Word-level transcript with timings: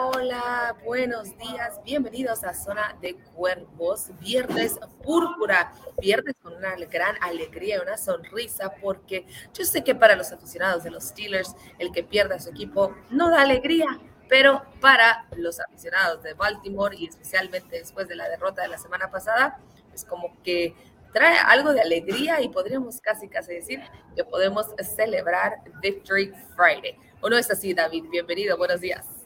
Hola, 0.00 0.76
buenos 0.84 1.36
días, 1.38 1.80
bienvenidos 1.84 2.44
a 2.44 2.54
Zona 2.54 2.96
de 3.02 3.16
Cuervos, 3.34 4.12
viernes 4.20 4.78
púrpura, 5.02 5.72
viernes 6.00 6.36
con 6.40 6.54
una 6.54 6.76
gran 6.76 7.16
alegría 7.20 7.78
y 7.78 7.80
una 7.80 7.98
sonrisa, 7.98 8.72
porque 8.80 9.26
yo 9.52 9.64
sé 9.64 9.82
que 9.82 9.96
para 9.96 10.14
los 10.14 10.30
aficionados 10.30 10.84
de 10.84 10.92
los 10.92 11.02
Steelers, 11.02 11.52
el 11.80 11.90
que 11.90 12.04
pierda 12.04 12.38
su 12.38 12.50
equipo 12.50 12.94
no 13.10 13.28
da 13.28 13.42
alegría, 13.42 13.86
pero 14.28 14.62
para 14.80 15.26
los 15.36 15.58
aficionados 15.58 16.22
de 16.22 16.34
Baltimore 16.34 16.96
y 16.96 17.08
especialmente 17.08 17.80
después 17.80 18.06
de 18.06 18.14
la 18.14 18.28
derrota 18.28 18.62
de 18.62 18.68
la 18.68 18.78
semana 18.78 19.10
pasada, 19.10 19.58
es 19.92 20.04
como 20.04 20.40
que 20.44 20.76
trae 21.12 21.38
algo 21.38 21.72
de 21.72 21.80
alegría 21.80 22.40
y 22.40 22.50
podríamos 22.50 23.00
casi 23.00 23.28
casi 23.28 23.52
decir 23.54 23.82
que 24.14 24.24
podemos 24.24 24.66
celebrar 24.80 25.56
Victory 25.82 26.32
Friday. 26.54 26.96
¿O 27.20 27.28
no 27.28 27.36
es 27.36 27.50
así, 27.50 27.74
David? 27.74 28.04
Bienvenido, 28.12 28.56
buenos 28.56 28.80
días. 28.80 29.17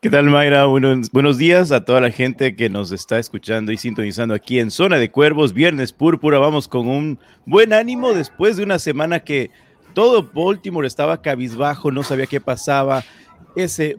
¿Qué 0.00 0.10
tal, 0.10 0.26
Mayra? 0.26 0.66
Buenos, 0.66 1.10
buenos 1.10 1.38
días 1.38 1.72
a 1.72 1.84
toda 1.84 2.00
la 2.00 2.10
gente 2.10 2.54
que 2.54 2.70
nos 2.70 2.92
está 2.92 3.18
escuchando 3.18 3.72
y 3.72 3.76
sintonizando 3.76 4.32
aquí 4.32 4.60
en 4.60 4.70
Zona 4.70 4.96
de 4.96 5.10
Cuervos, 5.10 5.52
Viernes 5.52 5.92
Púrpura. 5.92 6.38
Vamos 6.38 6.68
con 6.68 6.86
un 6.86 7.18
buen 7.46 7.72
ánimo 7.72 8.14
después 8.14 8.56
de 8.56 8.62
una 8.62 8.78
semana 8.78 9.20
que 9.20 9.50
todo 9.94 10.30
Baltimore 10.32 10.86
estaba 10.86 11.20
cabizbajo, 11.20 11.90
no 11.90 12.04
sabía 12.04 12.26
qué 12.26 12.40
pasaba. 12.40 13.02
Ese, 13.56 13.96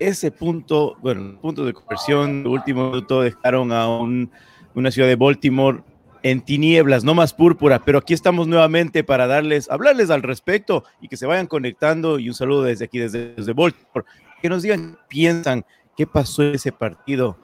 ese 0.00 0.32
punto, 0.32 0.96
bueno, 1.02 1.38
punto 1.40 1.64
de 1.64 1.72
conversión, 1.72 2.44
último 2.46 2.90
minuto 2.90 3.22
dejaron 3.22 3.70
a 3.70 3.88
un, 3.88 4.30
una 4.74 4.90
ciudad 4.90 5.06
de 5.06 5.16
Baltimore 5.16 5.82
en 6.24 6.40
tinieblas, 6.40 7.04
no 7.04 7.14
más 7.14 7.32
púrpura, 7.32 7.78
pero 7.84 7.98
aquí 7.98 8.12
estamos 8.12 8.48
nuevamente 8.48 9.04
para 9.04 9.28
darles, 9.28 9.70
hablarles 9.70 10.10
al 10.10 10.22
respecto 10.22 10.82
y 11.00 11.06
que 11.06 11.16
se 11.16 11.26
vayan 11.26 11.46
conectando 11.46 12.18
y 12.18 12.28
un 12.28 12.34
saludo 12.34 12.64
desde 12.64 12.86
aquí, 12.86 12.98
desde, 12.98 13.34
desde 13.34 13.52
Baltimore, 13.52 14.04
que 14.40 14.48
nos 14.48 14.62
digan, 14.62 14.98
piensan, 15.08 15.64
qué 15.96 16.06
pasó 16.06 16.42
ese 16.42 16.72
partido, 16.72 17.36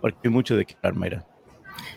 porque 0.00 0.18
hay 0.24 0.30
mucho 0.30 0.56
de 0.56 0.64
qué 0.64 0.74
hablar, 0.76 0.94
Mayra. 0.94 1.26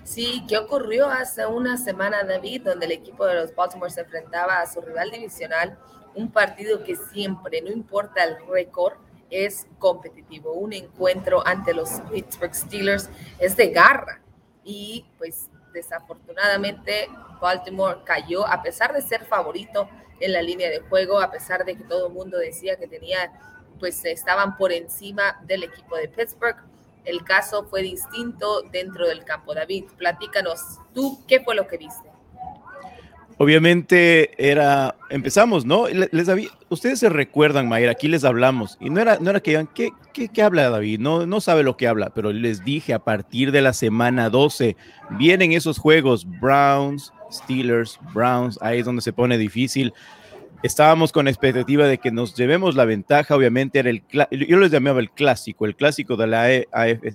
Sí, 0.04 0.44
¿qué 0.48 0.58
ocurrió 0.58 1.08
hace 1.08 1.46
una 1.46 1.78
semana, 1.78 2.24
David, 2.24 2.64
donde 2.64 2.86
el 2.86 2.92
equipo 2.92 3.26
de 3.26 3.36
los 3.36 3.56
Baltimore 3.56 3.92
se 3.92 4.02
enfrentaba 4.02 4.60
a 4.60 4.68
su 4.68 4.82
rival 4.82 5.12
divisional, 5.12 5.78
un 6.16 6.32
partido 6.32 6.84
que 6.84 6.96
siempre, 6.96 7.62
no 7.62 7.72
importa 7.72 8.24
el 8.24 8.36
récord, 8.48 8.94
es 9.34 9.68
competitivo. 9.80 10.54
Un 10.54 10.74
encuentro 10.74 11.46
ante 11.46 11.74
los 11.74 11.90
Pittsburgh 12.12 12.54
Steelers 12.54 13.10
es 13.40 13.58
de 13.58 13.70
garra. 13.70 14.22
Y 14.64 15.06
pues 15.18 15.50
desafortunadamente 15.74 17.10
Baltimore 17.42 18.02
cayó 18.06 18.48
a 18.48 18.62
pesar 18.62 18.94
de 18.94 19.02
ser 19.02 19.26
favorito 19.26 19.90
en 20.20 20.32
la 20.34 20.42
línea 20.42 20.70
de 20.70 20.80
juego, 20.80 21.20
a 21.20 21.32
pesar 21.32 21.66
de 21.66 21.76
que 21.76 21.84
todo 21.84 22.08
el 22.08 22.14
mundo 22.14 22.38
decía 22.38 22.78
que 22.78 22.88
tenía, 22.88 23.32
pues 23.84 24.06
estaban 24.06 24.56
por 24.56 24.72
encima 24.72 25.42
del 25.46 25.64
equipo 25.64 25.98
de 25.98 26.08
Pittsburgh. 26.08 26.56
El 27.04 27.22
caso 27.26 27.66
fue 27.66 27.82
distinto 27.82 28.62
dentro 28.72 29.06
del 29.06 29.26
campo. 29.26 29.54
David, 29.54 29.84
platícanos, 29.98 30.80
tú, 30.94 31.22
¿qué 31.28 31.42
fue 31.42 31.54
lo 31.54 31.68
que 31.68 31.76
viste? 31.76 32.08
Obviamente 33.38 34.32
era, 34.38 34.96
empezamos, 35.10 35.66
¿no? 35.66 35.90
Les 35.90 36.30
ustedes 36.70 36.98
se 37.00 37.10
recuerdan, 37.10 37.68
Mayra, 37.68 37.92
aquí 37.92 38.08
les 38.08 38.24
hablamos, 38.24 38.78
y 38.80 38.90
no 38.90 39.02
era, 39.02 39.18
no 39.20 39.32
era 39.32 39.42
que 39.42 39.52
digan, 39.52 39.68
¿qué, 39.76 39.90
qué, 40.14 40.30
qué 40.30 40.42
habla 40.42 40.70
David? 40.70 41.02
No, 41.02 41.26
no 41.26 41.42
sabe 41.42 41.64
lo 41.64 41.76
que 41.76 41.90
habla, 41.90 42.12
pero 42.12 42.32
les 42.32 42.64
dije 42.64 42.94
a 42.94 43.00
partir 43.00 43.52
de 43.52 43.62
la 43.62 43.74
semana 43.74 44.30
12, 44.30 44.78
vienen 45.10 45.52
esos 45.52 45.78
juegos, 45.78 46.26
Browns, 46.40 47.12
Steelers, 47.30 48.00
Browns, 48.14 48.58
ahí 48.62 48.80
es 48.80 48.86
donde 48.86 49.02
se 49.02 49.12
pone 49.12 49.38
difícil. 49.38 49.94
Estábamos 50.64 51.12
con 51.12 51.26
la 51.26 51.32
expectativa 51.32 51.86
de 51.88 51.98
que 51.98 52.10
nos 52.10 52.36
llevemos 52.36 52.76
la 52.76 52.86
ventaja, 52.86 53.36
obviamente 53.36 53.80
era 53.80 53.90
el, 53.90 54.02
yo 54.32 54.58
les 54.58 54.72
llamaba 54.72 55.02
el 55.02 55.12
clásico, 55.12 55.66
el 55.66 55.76
clásico 55.76 56.16
de 56.16 56.28
la 56.28 56.44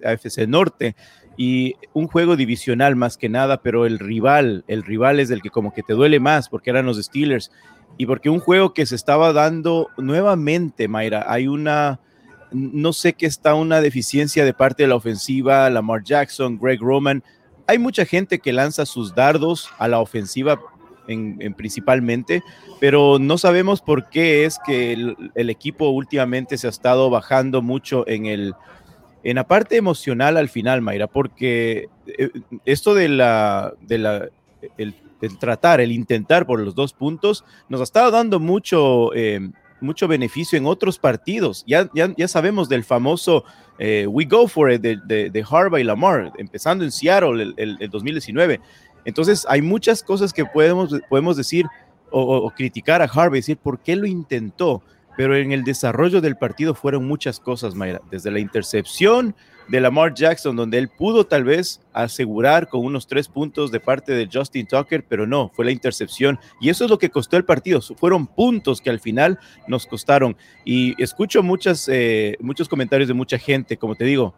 AFC 0.04 0.46
Norte, 0.46 0.94
y 1.38 1.76
un 1.94 2.08
juego 2.08 2.36
divisional 2.36 2.94
más 2.94 3.16
que 3.16 3.30
nada, 3.30 3.62
pero 3.62 3.86
el 3.86 4.00
rival, 4.00 4.64
el 4.68 4.82
rival 4.82 5.18
es 5.18 5.30
el 5.30 5.40
que 5.40 5.48
como 5.48 5.72
que 5.72 5.82
te 5.82 5.94
duele 5.94 6.20
más 6.20 6.48
porque 6.48 6.68
eran 6.68 6.84
los 6.84 7.02
Steelers 7.02 7.50
y 7.96 8.06
porque 8.06 8.28
un 8.28 8.40
juego 8.40 8.74
que 8.74 8.84
se 8.84 8.96
estaba 8.96 9.32
dando 9.32 9.88
nuevamente, 9.96 10.86
Mayra, 10.86 11.24
hay 11.26 11.48
una, 11.48 12.00
no 12.52 12.92
sé 12.92 13.14
qué 13.14 13.26
está, 13.26 13.54
una 13.54 13.80
deficiencia 13.80 14.44
de 14.44 14.52
parte 14.52 14.82
de 14.82 14.88
la 14.88 14.96
ofensiva, 14.96 15.70
Lamar 15.70 16.02
Jackson, 16.02 16.58
Greg 16.60 16.80
Roman, 16.80 17.24
hay 17.66 17.78
mucha 17.78 18.04
gente 18.04 18.40
que 18.40 18.52
lanza 18.52 18.84
sus 18.84 19.14
dardos 19.14 19.70
a 19.78 19.88
la 19.88 20.00
ofensiva 20.00 20.60
en, 21.08 21.54
principalmente, 21.54 22.42
pero 22.80 23.18
no 23.18 23.38
sabemos 23.38 23.80
por 23.80 24.08
qué 24.08 24.44
es 24.44 24.58
que 24.64 24.92
el, 24.92 25.50
equipo 25.50 25.88
últimamente 25.88 26.58
se 26.58 26.66
ha 26.66 26.70
estado 26.70 27.10
bajando 27.10 27.62
mucho 27.62 28.06
en 28.06 28.26
el, 28.26 28.54
en 29.24 29.36
la 29.36 29.48
parte 29.48 29.76
emocional 29.76 30.36
al 30.36 30.48
final, 30.48 30.82
Mayra, 30.82 31.06
porque 31.06 31.88
eh, 32.06 32.30
esto 32.64 32.94
de 32.94 33.08
la, 33.08 33.74
de 33.80 33.98
la, 33.98 34.28
el, 34.76 34.94
tratar, 35.38 35.80
el 35.80 35.92
intentar 35.92 36.46
por 36.46 36.60
los 36.60 36.74
dos 36.74 36.92
puntos, 36.92 37.44
nos 37.68 37.80
ha 37.80 37.84
estado 37.84 38.10
dando 38.10 38.38
mucho, 38.38 39.14
eh, 39.14 39.50
mucho 39.80 40.08
beneficio 40.08 40.58
en 40.58 40.66
otros 40.66 40.98
partidos. 40.98 41.64
Ya, 41.66 41.90
ya, 41.94 42.12
ya 42.16 42.28
sabemos 42.28 42.68
del 42.68 42.84
famoso 42.84 43.44
eh, 43.78 44.06
We 44.08 44.24
Go 44.24 44.48
For 44.48 44.72
It 44.72 44.82
de, 44.82 45.30
de, 45.30 45.44
Harvard 45.48 45.80
y 45.80 45.84
Lamar, 45.84 46.32
empezando 46.36 46.84
en 46.84 46.90
Seattle 46.90 47.54
el, 47.56 47.90
2019. 47.90 48.60
Entonces, 49.08 49.46
hay 49.48 49.62
muchas 49.62 50.02
cosas 50.02 50.34
que 50.34 50.44
podemos, 50.44 50.94
podemos 51.08 51.36
decir 51.38 51.64
o, 52.10 52.50
criticar 52.54 53.00
a 53.00 53.04
Harvard, 53.04 53.32
decir 53.32 53.56
por 53.56 53.80
qué 53.80 53.96
lo 53.96 54.06
intentó 54.06 54.82
pero 55.18 55.34
en 55.34 55.50
el 55.50 55.64
desarrollo 55.64 56.20
del 56.20 56.36
partido 56.36 56.76
fueron 56.76 57.04
muchas 57.04 57.40
cosas, 57.40 57.74
Mayra, 57.74 58.00
desde 58.08 58.30
la 58.30 58.38
intercepción 58.38 59.34
de 59.66 59.80
Lamar 59.80 60.14
Jackson, 60.14 60.54
donde 60.54 60.78
él 60.78 60.88
pudo 60.88 61.26
tal 61.26 61.42
vez 61.42 61.80
asegurar 61.92 62.68
con 62.68 62.84
unos 62.84 63.08
tres 63.08 63.26
puntos 63.26 63.72
de 63.72 63.80
parte 63.80 64.12
de 64.12 64.28
Justin 64.32 64.68
Tucker, 64.68 65.04
pero 65.08 65.26
no, 65.26 65.50
fue 65.52 65.64
la 65.64 65.72
intercepción. 65.72 66.38
Y 66.60 66.68
eso 66.68 66.84
es 66.84 66.90
lo 66.90 66.98
que 66.98 67.10
costó 67.10 67.36
el 67.36 67.44
partido. 67.44 67.80
Fueron 67.80 68.28
puntos 68.28 68.80
que 68.80 68.90
al 68.90 69.00
final 69.00 69.40
nos 69.66 69.88
costaron. 69.88 70.36
Y 70.64 70.94
escucho 71.02 71.42
muchas, 71.42 71.88
eh, 71.88 72.36
muchos 72.38 72.68
comentarios 72.68 73.08
de 73.08 73.14
mucha 73.14 73.38
gente, 73.38 73.76
como 73.76 73.96
te 73.96 74.04
digo, 74.04 74.36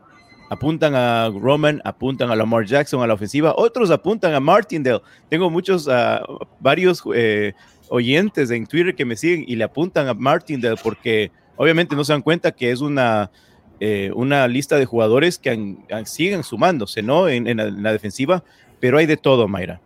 apuntan 0.51 0.95
a 0.97 1.31
Roman, 1.31 1.81
apuntan 1.85 2.31
a 2.31 2.37
Lamar 2.37 2.67
Jackson 2.67 3.01
a 3.03 3.07
la 3.07 3.15
ofensiva, 3.15 3.55
otros 3.57 3.91
apuntan 3.91 4.35
a 4.35 4.41
Martindale. 4.41 5.01
Tengo 5.29 5.49
muchos, 5.49 5.87
uh, 5.87 6.19
varios 6.59 7.03
eh, 7.15 7.55
oyentes 7.89 8.51
en 8.51 8.67
Twitter 8.67 8.95
que 8.95 9.05
me 9.05 9.17
siguen 9.17 9.45
y 9.47 9.55
le 9.55 9.65
apuntan 9.65 10.09
a 10.09 10.15
Martindale 10.15 10.77
porque 10.83 11.31
obviamente 11.57 11.95
no 11.95 12.05
se 12.05 12.13
dan 12.13 12.23
cuenta 12.23 12.51
que 12.51 12.73
es 12.73 12.81
una, 12.81 13.31
eh, 13.79 14.11
una 14.15 14.49
lista 14.49 14.77
de 14.77 14.87
jugadores 14.87 15.39
que 15.39 15.77
siguen 16.05 16.43
sumándose, 16.43 17.01
¿no? 17.01 17.29
En, 17.29 17.57
la, 17.57 17.93
defensiva, 17.93 18.43
pero 18.81 18.99
hay 18.99 19.07
de 19.07 19.17
todo, 19.17 19.47
Mayra. 19.47 19.81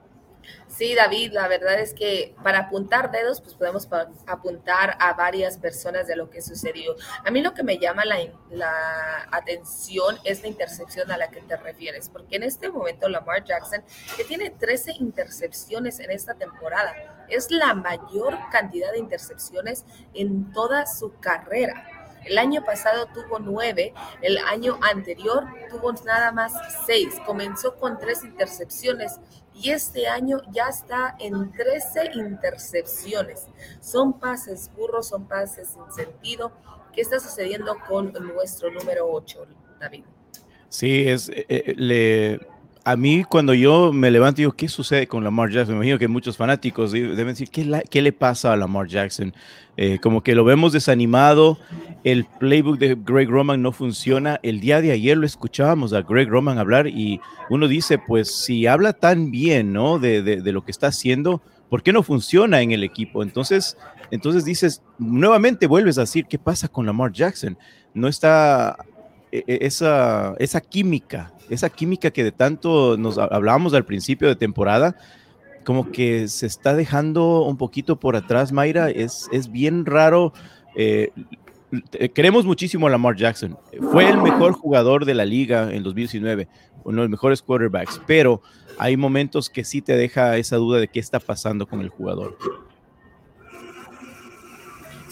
Sí, 0.76 0.96
David, 0.96 1.32
la 1.32 1.46
verdad 1.46 1.78
es 1.78 1.94
que 1.94 2.34
para 2.42 2.58
apuntar 2.58 3.12
dedos, 3.12 3.40
pues 3.40 3.54
podemos 3.54 3.88
apuntar 4.26 4.96
a 4.98 5.12
varias 5.12 5.56
personas 5.56 6.08
de 6.08 6.16
lo 6.16 6.30
que 6.30 6.42
sucedió. 6.42 6.96
A 7.24 7.30
mí 7.30 7.42
lo 7.42 7.54
que 7.54 7.62
me 7.62 7.78
llama 7.78 8.04
la, 8.04 8.18
la, 8.50 9.28
atención 9.30 10.18
es 10.24 10.42
la 10.42 10.48
intercepción 10.48 11.12
a 11.12 11.16
la 11.16 11.30
que 11.30 11.42
te 11.42 11.56
refieres, 11.56 12.08
porque 12.08 12.36
en 12.36 12.42
este 12.42 12.70
momento 12.70 13.08
Lamar 13.08 13.44
Jackson, 13.44 13.84
que 14.16 14.24
tiene 14.24 14.50
13 14.50 14.94
intercepciones 14.98 16.00
en 16.00 16.10
esta 16.10 16.34
temporada, 16.34 16.92
es 17.28 17.52
la 17.52 17.74
mayor 17.74 18.36
cantidad 18.50 18.90
de 18.90 18.98
intercepciones 18.98 19.84
en 20.12 20.52
toda 20.52 20.86
su 20.86 21.12
carrera. 21.20 21.86
El 22.24 22.38
año 22.38 22.64
pasado 22.64 23.06
tuvo 23.14 23.38
nueve, 23.38 23.92
el 24.22 24.38
año 24.38 24.78
anterior 24.82 25.44
tuvo 25.70 25.92
nada 26.04 26.32
más 26.32 26.52
seis. 26.86 27.14
Comenzó 27.26 27.76
con 27.76 27.98
tres 27.98 28.24
intercepciones 28.24 29.20
y 29.54 29.70
este 29.70 30.06
año 30.08 30.40
ya 30.50 30.68
está 30.68 31.16
en 31.18 31.52
13 31.52 32.12
intercepciones. 32.14 33.46
Son 33.80 34.18
pases 34.18 34.70
burros, 34.76 35.08
son 35.08 35.26
pases 35.26 35.68
sin 35.68 35.92
sentido. 35.92 36.52
¿Qué 36.92 37.00
está 37.00 37.18
sucediendo 37.20 37.76
con 37.88 38.12
nuestro 38.12 38.70
número 38.70 39.08
8, 39.10 39.46
David? 39.80 40.04
Sí, 40.68 41.08
es, 41.08 41.28
eh, 41.28 41.46
eh, 41.48 41.74
le, 41.76 42.40
a 42.84 42.96
mí 42.96 43.24
cuando 43.24 43.54
yo 43.54 43.92
me 43.94 44.10
levanto 44.10 44.36
digo, 44.36 44.52
¿qué 44.52 44.68
sucede 44.68 45.06
con 45.06 45.24
Lamar 45.24 45.50
Jackson? 45.50 45.74
Me 45.74 45.78
imagino 45.78 45.98
que 45.98 46.06
muchos 46.06 46.36
fanáticos 46.36 46.92
deben 46.92 47.28
decir, 47.28 47.48
¿qué, 47.48 47.82
qué 47.90 48.02
le 48.02 48.12
pasa 48.12 48.52
a 48.52 48.56
Lamar 48.56 48.86
Jackson? 48.88 49.34
Eh, 49.78 49.98
como 50.00 50.22
que 50.22 50.34
lo 50.34 50.44
vemos 50.44 50.72
desanimado, 50.72 51.58
el 52.04 52.26
playbook 52.26 52.78
de 52.78 52.94
Greg 52.94 53.30
Roman 53.30 53.62
no 53.62 53.72
funciona. 53.72 54.38
El 54.42 54.60
día 54.60 54.82
de 54.82 54.92
ayer 54.92 55.16
lo 55.16 55.24
escuchábamos 55.24 55.94
a 55.94 56.02
Greg 56.02 56.28
Roman 56.28 56.58
hablar 56.58 56.86
y 56.86 57.20
uno 57.48 57.68
dice, 57.68 57.98
pues 57.98 58.30
si 58.34 58.66
habla 58.66 58.92
tan 58.92 59.30
bien, 59.30 59.72
¿no? 59.72 59.98
De, 59.98 60.22
de, 60.22 60.42
de 60.42 60.52
lo 60.52 60.62
que 60.62 60.70
está 60.70 60.88
haciendo, 60.88 61.40
¿por 61.70 61.82
qué 61.82 61.92
no 61.92 62.02
funciona 62.02 62.60
en 62.60 62.72
el 62.72 62.84
equipo? 62.84 63.22
Entonces, 63.22 63.78
entonces 64.10 64.44
dices, 64.44 64.82
nuevamente 64.98 65.66
vuelves 65.66 65.96
a 65.96 66.02
decir, 66.02 66.26
¿qué 66.26 66.38
pasa 66.38 66.68
con 66.68 66.84
Lamar 66.84 67.12
Jackson? 67.12 67.56
No 67.94 68.08
está 68.08 68.76
esa, 69.46 70.34
esa 70.38 70.60
química, 70.60 71.32
esa 71.50 71.70
química 71.70 72.10
que 72.10 72.22
de 72.22 72.32
tanto 72.32 72.96
nos 72.96 73.18
hablábamos 73.18 73.74
al 73.74 73.84
principio 73.84 74.28
de 74.28 74.36
temporada, 74.36 74.96
como 75.64 75.90
que 75.90 76.28
se 76.28 76.46
está 76.46 76.74
dejando 76.74 77.42
un 77.42 77.56
poquito 77.56 77.98
por 77.98 78.16
atrás, 78.16 78.52
Mayra. 78.52 78.90
Es, 78.90 79.28
es 79.32 79.50
bien 79.50 79.86
raro. 79.86 80.32
Eh, 80.76 81.10
queremos 82.14 82.44
muchísimo 82.44 82.86
a 82.86 82.90
Lamar 82.90 83.16
Jackson. 83.16 83.58
Fue 83.90 84.08
el 84.08 84.18
mejor 84.18 84.52
jugador 84.52 85.04
de 85.04 85.14
la 85.14 85.24
liga 85.24 85.72
en 85.72 85.82
2019, 85.82 86.48
uno 86.84 86.96
de 86.96 87.02
los 87.02 87.10
mejores 87.10 87.42
quarterbacks, 87.42 88.00
pero 88.06 88.42
hay 88.78 88.96
momentos 88.96 89.50
que 89.50 89.64
sí 89.64 89.82
te 89.82 89.96
deja 89.96 90.36
esa 90.36 90.56
duda 90.56 90.78
de 90.78 90.88
qué 90.88 91.00
está 91.00 91.18
pasando 91.18 91.66
con 91.66 91.80
el 91.80 91.88
jugador. 91.88 92.36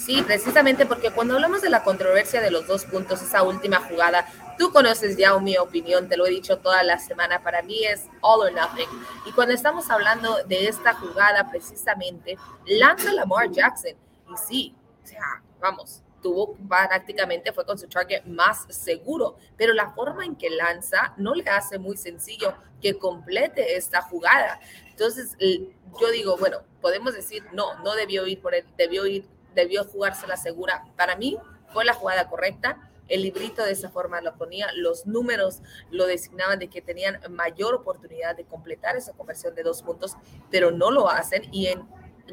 Sí, 0.05 0.21
precisamente 0.23 0.85
porque 0.85 1.13
cuando 1.13 1.35
hablamos 1.35 1.63
de 1.63 1.71
la 1.71 1.85
controversia 1.85 2.41
de 2.41 2.51
los 2.51 2.67
dos 2.67 2.85
puntos, 2.87 3.23
esa 3.23 3.45
última 3.45 3.79
jugada, 3.81 4.27
tú 4.59 4.73
conoces 4.73 5.17
ya 5.17 5.39
mi 5.39 5.57
opinión, 5.57 6.09
te 6.09 6.17
lo 6.17 6.27
he 6.27 6.31
dicho 6.31 6.59
toda 6.59 6.83
la 6.83 6.99
semana, 6.99 7.41
para 7.41 7.63
mí 7.63 7.85
es 7.85 8.09
all 8.21 8.41
or 8.41 8.53
nothing. 8.53 8.89
Y 9.27 9.31
cuando 9.31 9.55
estamos 9.55 9.89
hablando 9.91 10.43
de 10.43 10.67
esta 10.67 10.95
jugada 10.95 11.49
precisamente, 11.49 12.37
lanza 12.67 13.13
Lamar 13.13 13.53
Jackson. 13.53 13.93
Y 14.29 14.37
sí, 14.37 14.75
o 15.05 15.07
sea, 15.07 15.41
vamos, 15.61 16.03
tuvo 16.21 16.57
prácticamente 16.69 17.53
fue 17.53 17.65
con 17.65 17.79
su 17.79 17.87
target 17.87 18.25
más 18.25 18.67
seguro, 18.71 19.37
pero 19.57 19.73
la 19.73 19.93
forma 19.93 20.25
en 20.25 20.35
que 20.35 20.51
lanza 20.51 21.15
no 21.17 21.33
le 21.33 21.49
hace 21.49 21.79
muy 21.79 21.97
sencillo 21.97 22.55
que 22.81 22.99
complete 22.99 23.77
esta 23.77 24.03
jugada. 24.03 24.59
Entonces, 24.91 25.37
yo 25.39 26.11
digo, 26.11 26.37
bueno, 26.39 26.59
podemos 26.81 27.15
decir, 27.15 27.45
no, 27.53 27.79
no 27.85 27.95
debió 27.95 28.27
ir 28.27 28.41
por 28.41 28.53
él, 28.57 28.65
debió 28.77 29.07
ir 29.07 29.29
debió 29.55 29.85
jugarse 29.85 30.27
la 30.27 30.37
segura. 30.37 30.85
Para 30.97 31.17
mí 31.17 31.37
fue 31.73 31.85
la 31.85 31.95
jugada 31.95 32.29
correcta. 32.29 32.91
El 33.09 33.23
librito 33.23 33.65
de 33.65 33.73
esa 33.73 33.91
forma 33.91 34.21
lo 34.21 34.37
ponía, 34.37 34.69
los 34.75 35.07
números 35.07 35.61
lo 35.91 36.07
designaban 36.07 36.59
de 36.59 36.69
que 36.69 36.81
tenían 36.81 37.19
mayor 37.31 37.75
oportunidad 37.75 38.37
de 38.37 38.45
completar 38.45 38.97
esa 38.97 39.13
conversión 39.13 39.55
de 39.55 39.63
dos 39.63 39.83
puntos, 39.83 40.17
pero 40.51 40.71
no 40.71 40.91
lo 40.91 41.11
hacen 41.11 41.43
y 41.53 41.67
en 41.67 41.87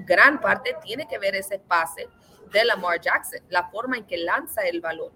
gran 0.06 0.40
parte 0.40 0.76
tiene 0.84 1.08
que 1.08 1.18
ver 1.18 1.36
ese 1.36 1.60
pase 1.60 2.08
de 2.52 2.66
Lamar 2.66 3.02
Jackson, 3.02 3.40
la 3.50 3.70
forma 3.70 3.98
en 3.98 4.06
que 4.06 4.18
lanza 4.18 4.62
el 4.62 4.80
balón. 4.80 5.12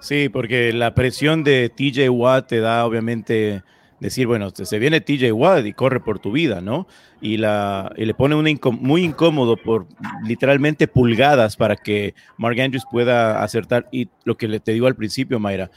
Sí, 0.00 0.28
porque 0.28 0.72
la 0.72 0.94
presión 0.94 1.42
de 1.44 1.68
TJ 1.68 2.08
Watt 2.10 2.48
te 2.48 2.60
da 2.60 2.84
obviamente 2.84 3.62
decir, 4.00 4.26
bueno, 4.26 4.50
se 4.50 4.78
viene 4.78 5.00
TJ 5.00 5.32
Watt 5.32 5.66
y 5.66 5.72
corre 5.72 6.00
por 6.00 6.18
tu 6.18 6.32
vida, 6.32 6.60
¿no? 6.60 6.86
Y, 7.20 7.38
la, 7.38 7.92
y 7.96 8.04
le 8.04 8.14
pone 8.14 8.34
muy 8.36 9.02
incómodo 9.04 9.56
por 9.56 9.86
literalmente 10.24 10.86
pulgadas 10.86 11.56
para 11.56 11.76
que 11.76 12.14
Mark 12.36 12.60
Andrews 12.60 12.84
pueda 12.90 13.42
acertar. 13.42 13.88
Y 13.90 14.08
lo 14.24 14.36
que 14.36 14.60
te 14.60 14.72
digo 14.72 14.86
al 14.86 14.96
principio, 14.96 15.40
Mayra, 15.40 15.70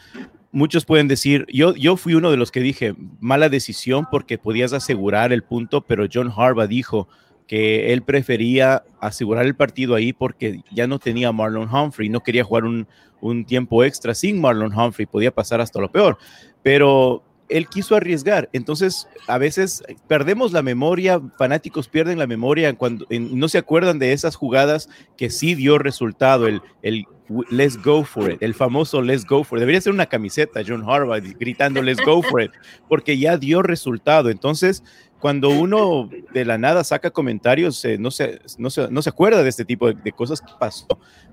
muchos 0.51 0.85
pueden 0.85 1.07
decir, 1.07 1.45
yo, 1.49 1.75
yo 1.75 1.95
fui 1.95 2.13
uno 2.13 2.31
de 2.31 2.37
los 2.37 2.51
que 2.51 2.59
dije, 2.59 2.93
mala 3.19 3.49
decisión 3.49 4.07
porque 4.11 4.37
podías 4.37 4.73
asegurar 4.73 5.31
el 5.31 5.43
punto, 5.43 5.81
pero 5.81 6.05
John 6.11 6.31
Harbaugh 6.35 6.67
dijo 6.67 7.07
que 7.47 7.93
él 7.93 8.03
prefería 8.03 8.83
asegurar 8.99 9.45
el 9.45 9.55
partido 9.55 9.95
ahí 9.95 10.13
porque 10.13 10.61
ya 10.71 10.85
no 10.85 10.99
tenía 10.99 11.31
Marlon 11.31 11.73
Humphrey, 11.73 12.09
no 12.09 12.21
quería 12.21 12.43
jugar 12.43 12.65
un, 12.65 12.87
un 13.21 13.45
tiempo 13.45 13.83
extra 13.83 14.13
sin 14.13 14.39
Marlon 14.39 14.77
Humphrey, 14.77 15.05
podía 15.05 15.31
pasar 15.31 15.61
hasta 15.61 15.79
lo 15.79 15.91
peor. 15.91 16.17
Pero 16.61 17.23
él 17.49 17.67
quiso 17.67 17.95
arriesgar. 17.95 18.49
Entonces, 18.53 19.07
a 19.27 19.37
veces 19.37 19.83
perdemos 20.07 20.51
la 20.51 20.61
memoria, 20.61 21.21
fanáticos 21.37 21.87
pierden 21.87 22.19
la 22.19 22.27
memoria 22.27 22.73
cuando 22.73 23.05
no 23.09 23.49
se 23.49 23.57
acuerdan 23.57 23.99
de 23.99 24.13
esas 24.13 24.35
jugadas 24.35 24.89
que 25.17 25.29
sí 25.29 25.55
dio 25.55 25.77
resultado, 25.77 26.47
el, 26.47 26.61
el 26.81 27.05
let's 27.49 27.81
go 27.81 28.03
for 28.03 28.31
it, 28.31 28.41
el 28.41 28.53
famoso 28.53 29.01
let's 29.01 29.25
go 29.25 29.43
for 29.43 29.57
it. 29.57 29.61
Debería 29.61 29.81
ser 29.81 29.93
una 29.93 30.05
camiseta, 30.05 30.61
John 30.65 30.83
Harbaugh, 30.87 31.21
gritando 31.39 31.81
let's 31.81 32.03
go 32.05 32.21
for 32.21 32.41
it, 32.41 32.51
porque 32.87 33.17
ya 33.17 33.37
dio 33.37 33.61
resultado. 33.61 34.29
Entonces, 34.29 34.83
cuando 35.19 35.49
uno 35.49 36.09
de 36.33 36.45
la 36.45 36.57
nada 36.57 36.83
saca 36.83 37.11
comentarios, 37.11 37.83
eh, 37.85 37.97
no, 37.97 38.09
se, 38.09 38.39
no, 38.57 38.69
se, 38.69 38.89
no, 38.89 39.01
se, 39.01 39.09
acuerda 39.09 39.43
de 39.43 39.49
este 39.49 39.65
tipo 39.65 39.91
de, 39.91 40.11
cosas 40.11 40.41
que 40.41 40.51
pasó. 40.59 40.87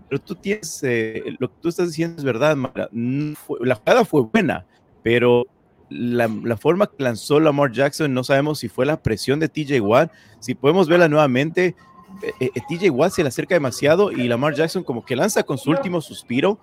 Pero 0.08 0.20
tú 0.20 0.34
tienes, 0.34 0.82
eh, 0.82 1.22
lo 1.38 1.48
que 1.48 1.56
tú 1.60 1.68
estás 1.68 1.88
diciendo 1.88 2.16
es 2.18 2.24
verdad, 2.24 2.56
la 2.56 3.74
jugada 3.76 4.04
fue 4.04 4.22
buena, 4.22 4.66
pero 5.02 5.46
la, 5.88 6.56
forma 6.56 6.86
que 6.86 7.02
lanzó 7.02 7.40
Lamar 7.40 7.72
Jackson, 7.72 8.12
no 8.12 8.24
sabemos 8.24 8.58
si 8.58 8.68
fue 8.68 8.86
la 8.86 9.00
presión 9.02 9.40
de 9.40 9.48
TJ 9.48 9.80
Watt. 9.80 10.12
Si 10.40 10.54
podemos 10.54 10.88
verla 10.88 11.08
nuevamente, 11.08 11.74
eh, 12.22 12.50
eh, 12.54 12.60
TJ 12.68 12.90
Watt 12.90 13.12
se 13.12 13.22
le 13.22 13.28
acerca 13.28 13.54
demasiado 13.54 14.10
y 14.10 14.28
Lamar 14.28 14.54
Jackson 14.54 14.82
como 14.82 15.04
que 15.04 15.16
lanza 15.16 15.42
con 15.42 15.58
su 15.58 15.70
último 15.70 16.00
suspiro 16.00 16.58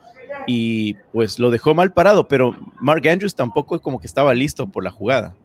y 0.48 0.96
pues 1.12 1.40
lo 1.40 1.52
dejó 1.52 1.74
mal 1.74 1.94
parado, 1.94 2.28
pero 2.28 2.56
Mark 2.80 3.08
Andrews 3.08 3.36
tampoco 3.36 3.76
es 3.76 3.82
como 3.82 4.00
que 4.00 4.08
estaba 4.08 4.34
listo 4.34 4.68
por 4.68 4.84
la 4.84 4.92
jugada. 4.92 5.36